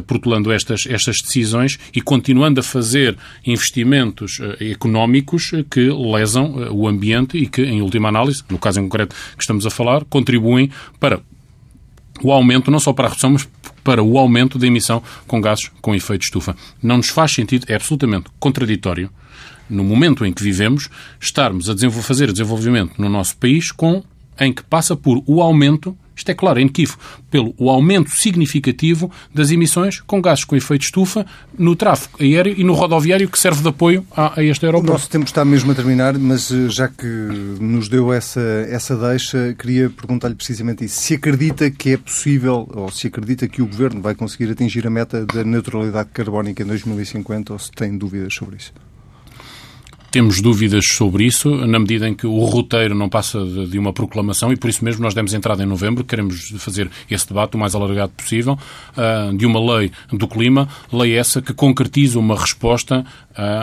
protelando 0.09 0.51
estas, 0.51 0.87
estas 0.89 1.19
decisões 1.23 1.79
e 1.95 2.01
continuando 2.01 2.59
a 2.59 2.63
fazer 2.65 3.17
investimentos 3.47 4.41
económicos 4.61 5.53
que 5.71 5.89
lesam 5.89 6.73
o 6.73 6.89
ambiente 6.89 7.39
e 7.39 7.47
que, 7.47 7.63
em 7.63 7.81
última 7.81 8.09
análise, 8.09 8.43
no 8.51 8.59
caso 8.59 8.81
concreto 8.89 9.15
que 9.37 9.43
estamos 9.43 9.67
a 9.67 9.71
falar, 9.71 10.05
contribuem 10.05 10.71
para 10.99 11.21
o 12.23 12.33
aumento, 12.33 12.71
não 12.71 12.81
só 12.81 12.93
para 12.93 13.07
a 13.07 13.09
redução, 13.11 13.31
mas 13.31 13.49
para 13.85 14.03
o 14.03 14.19
aumento 14.19 14.59
da 14.59 14.67
emissão 14.67 15.03
com 15.27 15.41
gases 15.41 15.71
com 15.81 15.95
efeito 15.95 16.23
estufa. 16.23 16.57
Não 16.83 16.97
nos 16.97 17.09
faz 17.09 17.33
sentido, 17.33 17.67
é 17.69 17.75
absolutamente 17.75 18.27
contraditório, 18.39 19.11
no 19.71 19.85
momento 19.85 20.25
em 20.25 20.33
que 20.33 20.43
vivemos, 20.43 20.89
estarmos 21.21 21.69
a 21.69 21.91
fazer 22.03 22.33
desenvolvimento 22.33 22.95
no 22.99 23.09
nosso 23.09 23.37
país 23.37 23.71
com 23.71 24.03
em 24.41 24.53
que 24.53 24.63
passa 24.63 24.97
por 24.97 25.23
o 25.27 25.43
aumento 25.43 25.97
isto 26.19 26.31
é 26.31 26.35
claro, 26.35 26.59
é 26.59 26.63
inequívoco, 26.63 27.03
pelo 27.31 27.55
o 27.57 27.71
aumento 27.71 28.11
significativo 28.11 29.11
das 29.35 29.51
emissões 29.51 30.01
com 30.01 30.21
gases 30.21 30.45
com 30.45 30.57
efeito 30.57 30.83
estufa 30.83 31.27
no 31.59 31.75
tráfego 31.75 32.19
aéreo 32.21 32.55
e 32.57 32.65
no 32.65 32.75
rodoviário 32.75 33.29
que 33.29 33.39
serve 33.39 33.63
de 33.63 33.69
apoio 33.69 34.05
a, 34.15 34.41
a 34.41 34.45
este 34.45 34.65
aeroporto. 34.67 34.91
O 34.91 34.95
nosso 34.95 35.09
tempo 35.09 35.27
está 35.27 35.45
mesmo 35.45 35.73
a 35.73 35.75
terminar, 35.75 36.19
mas 36.19 36.51
eh, 36.51 36.69
já 36.69 36.89
que 36.89 37.07
nos 37.07 37.89
deu 37.89 38.13
essa, 38.13 38.41
essa 38.69 38.97
deixa, 38.97 39.55
queria 39.59 39.91
perguntar-lhe 39.91 40.35
precisamente 40.35 40.85
isso. 40.85 41.01
Se 41.01 41.15
acredita 41.15 41.71
que 41.71 41.93
é 41.93 41.97
possível, 41.97 42.69
ou 42.73 42.91
se 42.91 43.07
acredita 43.07 43.47
que 43.49 43.63
o 43.63 43.67
Governo 43.67 44.01
vai 44.01 44.15
conseguir 44.15 44.51
atingir 44.51 44.87
a 44.87 44.91
meta 44.91 45.25
da 45.25 45.45
neutralidade 45.45 46.11
carbónica 46.13 46.63
em 46.63 46.67
2050, 46.67 47.53
ou 47.53 47.59
se 47.59 47.71
tem 47.71 47.97
dúvidas 47.97 48.35
sobre 48.35 48.57
isso? 48.57 48.73
Temos 50.11 50.41
dúvidas 50.41 50.87
sobre 50.89 51.25
isso, 51.25 51.55
na 51.67 51.79
medida 51.79 52.09
em 52.09 52.15
que 52.15 52.27
o 52.27 52.45
roteiro 52.45 52.95
não 52.95 53.09
passa 53.09 53.45
de, 53.45 53.79
uma 53.79 53.93
proclamação 53.93 54.53
e 54.53 54.57
por 54.57 54.71
isso 54.71 54.85
mesmo 54.85 55.03
nós 55.03 55.15
demos 55.15 55.35
entrada 55.35 55.63
em 55.63 55.67
novembro, 55.67 56.05
queremos 56.05 56.51
fazer 56.59 56.91
esse 57.11 57.29
debate 57.29 57.57
o 57.57 57.59
mais 57.59 57.75
alargado 57.75 58.13
possível, 58.13 58.59
uh, 58.97 59.37
de 59.37 59.45
uma 59.45 59.61
lei 59.77 59.91
do 60.13 60.27
clima, 60.27 60.69
lei 60.93 61.17
essa 61.17 61.43
que 61.43 61.53
concretiza 61.53 62.19
uma 62.19 62.39
resposta 62.39 63.05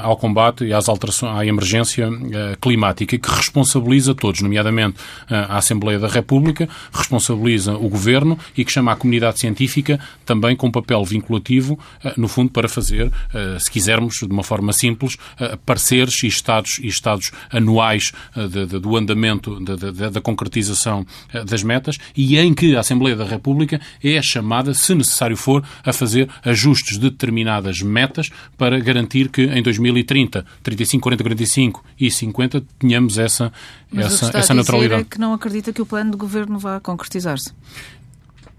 ao 0.04 0.18
combate 0.18 0.66
e 0.66 0.74
às 0.74 0.88
alterações, 0.90 1.38
à 1.38 1.46
emergência 1.46 2.10
uh, 2.10 2.58
climática 2.62 3.18
que 3.18 3.30
responsabiliza 3.30 4.14
todos, 4.16 4.42
nomeadamente 4.42 4.98
a 5.30 5.58
Assembleia 5.58 6.00
da 6.00 6.08
República, 6.08 6.68
responsabiliza 6.94 7.76
o 7.76 7.90
Governo 7.90 8.38
e 8.58 8.64
que 8.64 8.72
chama 8.72 8.92
a 8.92 8.96
comunidade 8.96 9.40
científica 9.40 10.00
também 10.26 10.56
com 10.56 10.68
um 10.68 10.72
papel 10.72 11.04
vinculativo, 11.04 11.78
no 12.18 12.28
fundo, 12.28 12.52
para 12.52 12.68
fazer, 12.68 13.12
se 13.60 13.70
quisermos, 13.70 14.16
de 14.16 14.26
uma 14.26 14.44
forma 14.44 14.74
simples, 14.74 15.18
pareceres 15.66 16.24
e 16.24 16.28
estados, 16.28 16.80
e 16.80 16.88
estados 16.88 17.32
anuais 17.50 18.12
eh, 18.36 18.48
de, 18.48 18.66
de, 18.66 18.80
do 18.80 18.96
andamento 18.96 19.60
da 19.60 20.22
concretização 20.22 21.06
eh, 21.34 21.44
das 21.44 21.64
metas 21.64 21.98
e 22.16 22.38
em 22.38 22.54
que 22.54 22.76
a 22.76 22.80
Assembleia 22.80 23.16
da 23.16 23.26
República 23.26 23.80
é 24.04 24.22
chamada, 24.22 24.74
se 24.74 24.94
necessário 24.96 25.38
for, 25.38 25.64
a 25.84 25.94
fazer 25.94 26.30
ajustes 26.44 26.98
de 26.98 27.10
determinadas 27.10 27.82
metas 27.82 28.30
para 28.58 28.80
garantir 28.80 29.30
que 29.30 29.44
em 29.44 29.62
2030, 29.66 30.46
35, 30.64 31.04
40, 31.04 31.24
45 31.24 31.84
e 32.00 32.12
50 32.12 32.64
tenhamos 32.80 33.18
essa, 33.18 33.52
Mas 33.92 34.06
essa, 34.06 34.28
o 34.28 34.32
que 34.32 34.38
essa 34.38 34.54
neutralidade. 34.54 35.02
É 35.02 35.06
que 35.06 35.20
não 35.20 35.34
acredita 35.34 35.74
que 35.74 35.82
o 35.82 35.86
plano 35.86 36.12
de 36.12 36.18
governo 36.18 36.58
vá 36.58 36.80
concretizar-se. 36.80 37.52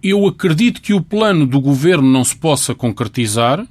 Eu 0.03 0.27
acredito 0.27 0.81
que 0.81 0.93
o 0.93 1.01
plano 1.01 1.47
do 1.47 1.61
governo 1.61 2.09
não 2.09 2.25
se 2.25 2.37
possa 2.37 2.75
concretizar 2.75 3.67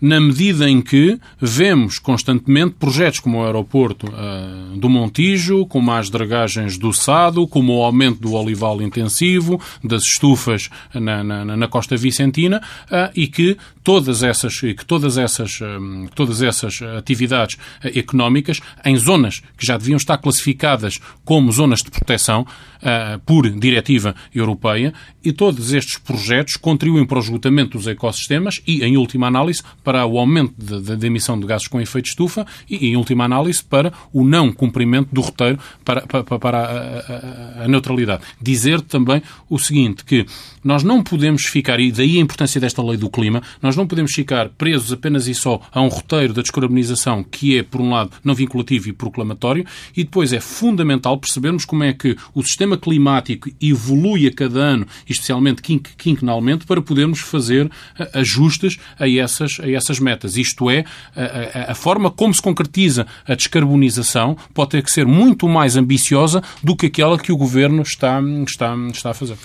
na 0.00 0.18
medida 0.18 0.68
em 0.68 0.80
que 0.80 1.18
vemos 1.38 1.98
constantemente 1.98 2.74
projetos 2.78 3.20
como 3.20 3.38
o 3.38 3.44
aeroporto 3.44 4.06
uh, 4.06 4.76
do 4.76 4.88
Montijo, 4.88 5.66
como 5.66 5.92
as 5.92 6.08
dragagens 6.08 6.78
do 6.78 6.92
Sado, 6.92 7.46
como 7.46 7.76
o 7.76 7.82
aumento 7.84 8.20
do 8.20 8.32
olival 8.32 8.80
intensivo, 8.80 9.60
das 9.84 10.04
estufas 10.04 10.70
na, 10.94 11.22
na, 11.22 11.44
na 11.56 11.68
costa 11.68 11.96
vicentina, 11.96 12.62
uh, 12.86 13.10
e 13.14 13.26
que 13.26 13.56
todas 13.82 14.22
essas, 14.22 14.60
que 14.60 14.84
todas 14.84 15.18
essas, 15.18 15.60
um, 15.60 16.06
todas 16.14 16.42
essas 16.42 16.80
atividades 16.96 17.56
económicas 17.82 18.60
em 18.84 18.96
zonas 18.96 19.42
que 19.56 19.66
já 19.66 19.76
deviam 19.76 19.96
estar 19.96 20.18
classificadas 20.18 20.98
como 21.24 21.50
zonas 21.52 21.82
de 21.82 21.90
proteção 21.90 22.42
uh, 22.42 23.18
por 23.20 23.48
diretiva 23.50 24.14
europeia, 24.34 24.92
e 25.22 25.32
todos 25.32 25.72
estes 25.72 25.98
projetos 25.98 26.56
contribuem 26.56 27.06
para 27.06 27.18
o 27.18 27.20
esgotamento 27.20 27.76
dos 27.76 27.86
ecossistemas 27.86 28.60
e, 28.66 28.82
em 28.82 28.96
última 28.96 29.26
análise, 29.26 29.62
para 29.84 30.04
o 30.06 30.18
aumento 30.18 30.54
da 30.58 31.06
emissão 31.06 31.38
de 31.38 31.46
gases 31.46 31.68
com 31.68 31.80
efeito 31.80 32.04
de 32.04 32.10
estufa 32.10 32.46
e, 32.68 32.88
em 32.88 32.96
última 32.96 33.24
análise, 33.24 33.62
para 33.62 33.92
o 34.12 34.24
não 34.24 34.52
cumprimento 34.52 35.08
do 35.12 35.20
roteiro 35.20 35.58
para, 35.84 36.06
para, 36.06 36.38
para 36.38 36.58
a, 36.58 37.60
a, 37.60 37.64
a, 37.64 37.68
neutralidade. 37.68 38.22
Dizer 38.40 38.80
também 38.80 39.22
o 39.48 39.58
seguinte, 39.58 40.04
que 40.04 40.26
nós 40.62 40.82
não 40.82 41.02
podemos 41.02 41.44
ficar, 41.44 41.80
e 41.80 41.90
daí 41.90 42.18
a 42.18 42.20
importância 42.20 42.60
desta 42.60 42.82
lei 42.82 42.96
do 42.96 43.08
clima, 43.08 43.42
nós 43.62 43.76
não 43.76 43.86
podemos 43.86 44.12
ficar 44.12 44.48
presos 44.50 44.92
apenas 44.92 45.26
e 45.26 45.34
só 45.34 45.60
a 45.72 45.80
um 45.80 45.88
roteiro 45.88 46.32
da 46.32 46.42
descarbonização 46.42 47.22
que 47.24 47.58
é, 47.58 47.62
por 47.62 47.80
um 47.80 47.90
lado, 47.90 48.10
não 48.22 48.34
vinculativo 48.34 48.88
e 48.88 48.92
proclamatório, 48.92 49.64
e 49.96 50.04
depois 50.04 50.32
é 50.32 50.40
fundamental 50.40 51.18
percebermos 51.18 51.64
como 51.64 51.84
é 51.84 51.92
que 51.92 52.16
o 52.34 52.42
sistema 52.42 52.76
climático 52.76 53.50
evolui 53.60 54.26
a 54.26 54.32
cada 54.32 54.58
ano, 54.60 54.86
especialmente 55.08 55.62
quinquenalmente, 55.62 56.66
para 56.66 56.82
podermos 56.82 57.20
fazer 57.20 57.70
eh, 57.98 58.10
ajustes 58.14 58.78
a 58.98 59.08
essas, 59.08 59.58
a 59.60 59.70
essas 59.70 59.98
metas. 59.98 60.36
Isto 60.36 60.70
é, 60.70 60.84
a, 61.14 61.72
a, 61.72 61.74
forma 61.74 62.10
como 62.10 62.34
se 62.34 62.42
concretiza 62.42 63.06
a 63.26 63.34
descarbonização 63.34 64.36
pode 64.54 64.70
ter 64.70 64.82
que 64.82 64.92
ser 64.92 65.06
muito 65.06 65.48
mais 65.48 65.76
ambiciosa 65.76 66.42
do 66.62 66.76
que 66.76 66.86
aquela 66.86 67.18
que 67.18 67.32
o 67.32 67.36
Governo 67.36 67.82
está, 67.82 68.20
está, 68.46 68.74
está 68.92 69.10
a 69.10 69.14
fazer. 69.14 69.36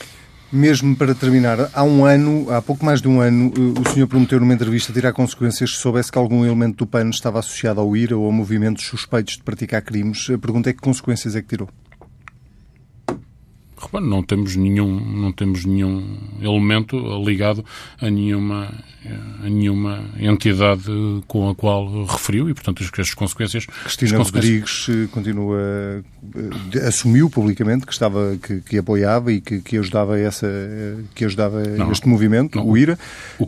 Mesmo 0.51 0.95
para 0.95 1.15
terminar, 1.15 1.69
há 1.73 1.83
um 1.83 2.05
ano, 2.05 2.51
há 2.51 2.61
pouco 2.61 2.85
mais 2.85 3.01
de 3.01 3.07
um 3.07 3.19
ano, 3.19 3.51
eh, 3.57 3.81
o 3.81 3.91
senhor 3.91 4.07
prometeu 4.07 4.39
numa 4.39 4.53
entrevista 4.53 4.93
tirar 4.93 5.11
consequências 5.11 5.71
se 5.71 5.77
soubesse 5.77 6.11
que 6.11 6.17
algum 6.17 6.45
elemento 6.45 6.77
do 6.77 6.87
PAN 6.87 7.09
estava 7.09 7.39
associado 7.39 7.81
ao 7.81 7.97
IRA 7.97 8.15
ou 8.15 8.29
a 8.29 8.31
movimentos 8.31 8.85
suspeitos 8.85 9.37
de 9.37 9.43
praticar 9.43 9.81
crimes. 9.81 10.29
A 10.29 10.37
pergunta 10.37 10.69
é 10.69 10.73
que 10.73 10.79
consequências 10.79 11.35
é 11.35 11.41
que 11.41 11.47
tirou? 11.47 11.67
Não 13.93 14.23
temos 14.23 14.55
nenhum, 14.55 14.99
não 14.99 15.31
temos 15.31 15.65
nenhum 15.65 16.17
elemento 16.41 16.97
ligado 17.23 17.63
a 17.99 18.09
nenhuma, 18.09 18.73
a 19.43 19.49
nenhuma 19.49 20.03
entidade 20.19 20.83
com 21.27 21.49
a 21.49 21.55
qual 21.55 22.05
referiu 22.05 22.49
e, 22.49 22.53
portanto, 22.53 22.83
as, 22.83 22.99
as 22.99 23.13
consequências... 23.13 23.65
Cristina 23.65 24.11
as 24.11 24.17
consequências... 24.17 24.87
Rodrigues 24.87 24.89
eh, 24.89 25.07
continua, 25.11 25.59
eh, 26.35 26.87
assumiu 26.87 27.29
publicamente 27.29 27.85
que 27.85 27.93
estava, 27.93 28.37
que, 28.41 28.61
que 28.61 28.77
apoiava 28.77 29.31
e 29.31 29.41
que, 29.41 29.61
que 29.61 29.77
ajudava 29.77 30.19
essa, 30.19 30.47
que 31.13 31.25
ajudava 31.25 31.63
não, 31.63 31.91
este 31.91 32.07
movimento, 32.07 32.57
não, 32.57 32.67
o 32.67 32.77
IRA, 32.77 32.97
o 33.39 33.43
uh, 33.43 33.47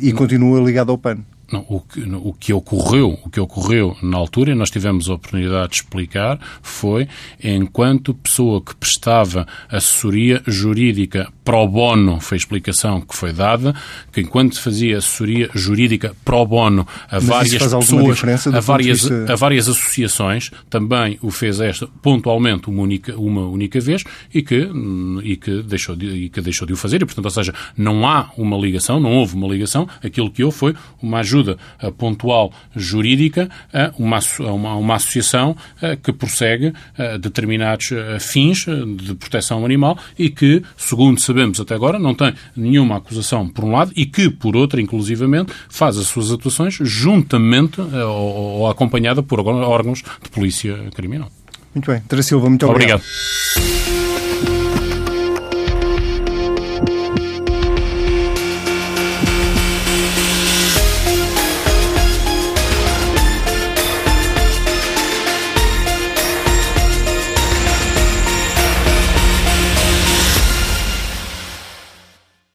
e 0.00 0.12
continua 0.12 0.60
ligado 0.60 0.90
ao 0.90 0.98
PAN. 0.98 1.18
Não, 1.52 1.64
o, 1.68 1.80
que, 1.80 2.00
o 2.00 2.32
que 2.32 2.52
ocorreu, 2.52 3.18
o 3.24 3.30
que 3.30 3.38
ocorreu 3.38 3.96
na 4.02 4.16
altura, 4.16 4.50
e 4.50 4.54
nós 4.54 4.70
tivemos 4.70 5.08
a 5.08 5.14
oportunidade 5.14 5.70
de 5.70 5.76
explicar, 5.76 6.40
foi 6.60 7.06
enquanto 7.42 8.14
pessoa 8.14 8.60
que 8.60 8.74
prestava 8.74 9.46
assessoria 9.68 10.42
jurídica 10.46 11.32
pro 11.44 11.68
bono, 11.68 12.20
foi 12.20 12.34
a 12.34 12.40
explicação 12.40 13.00
que 13.00 13.14
foi 13.14 13.32
dada, 13.32 13.72
que 14.12 14.20
enquanto 14.20 14.60
fazia 14.60 14.98
assessoria 14.98 15.48
jurídica 15.54 16.16
pro 16.24 16.44
bono 16.44 16.86
a 17.08 17.14
Mas 17.14 17.24
várias 17.24 17.62
pessoas, 17.62 18.46
a 18.52 18.60
várias, 18.60 19.02
vista... 19.02 19.32
a 19.32 19.36
várias 19.36 19.68
associações, 19.68 20.50
também 20.68 21.16
o 21.22 21.30
fez 21.30 21.60
esta 21.60 21.86
pontualmente 22.02 22.68
uma 22.68 22.82
única, 22.82 23.16
uma 23.16 23.46
única 23.46 23.78
vez 23.78 24.02
e 24.34 24.42
que, 24.42 24.68
e, 25.22 25.36
que 25.36 25.62
deixou 25.62 25.94
de, 25.94 26.06
e 26.06 26.28
que 26.28 26.40
deixou 26.40 26.66
de 26.66 26.72
o 26.72 26.76
fazer. 26.76 27.02
E, 27.02 27.06
portanto, 27.06 27.24
ou 27.24 27.30
seja, 27.30 27.54
não 27.76 28.04
há 28.08 28.30
uma 28.36 28.56
ligação, 28.56 28.98
não 28.98 29.12
houve 29.12 29.36
uma 29.36 29.46
ligação, 29.46 29.88
aquilo 30.02 30.30
que 30.30 30.42
houve 30.42 30.56
foi 30.56 30.74
uma 31.00 31.20
ajuda 31.20 31.35
pontual 31.96 32.52
jurídica 32.74 33.48
a 33.72 33.92
uma, 33.98 34.18
a 34.18 34.52
uma, 34.52 34.74
uma 34.76 34.94
associação 34.94 35.56
que 36.02 36.12
prossegue 36.12 36.72
determinados 37.20 37.90
fins 38.20 38.66
de 38.96 39.14
proteção 39.14 39.64
animal 39.64 39.98
e 40.18 40.30
que, 40.30 40.62
segundo 40.76 41.20
sabemos 41.20 41.60
até 41.60 41.74
agora, 41.74 41.98
não 41.98 42.14
tem 42.14 42.32
nenhuma 42.56 42.96
acusação 42.96 43.48
por 43.48 43.64
um 43.64 43.72
lado 43.72 43.92
e 43.96 44.06
que, 44.06 44.30
por 44.30 44.56
outro, 44.56 44.80
inclusivamente, 44.80 45.52
faz 45.68 45.96
as 45.96 46.06
suas 46.06 46.30
atuações 46.30 46.78
juntamente 46.80 47.80
ou, 47.80 48.60
ou 48.60 48.68
acompanhada 48.68 49.22
por 49.22 49.40
órgãos 49.40 50.02
de 50.22 50.30
polícia 50.30 50.76
criminal. 50.94 51.30
Muito 51.74 51.90
bem. 51.90 52.00
Teresa 52.00 52.28
Silva, 52.28 52.48
muito 52.48 52.66
obrigado. 52.66 53.02
Obrigado. 53.02 54.05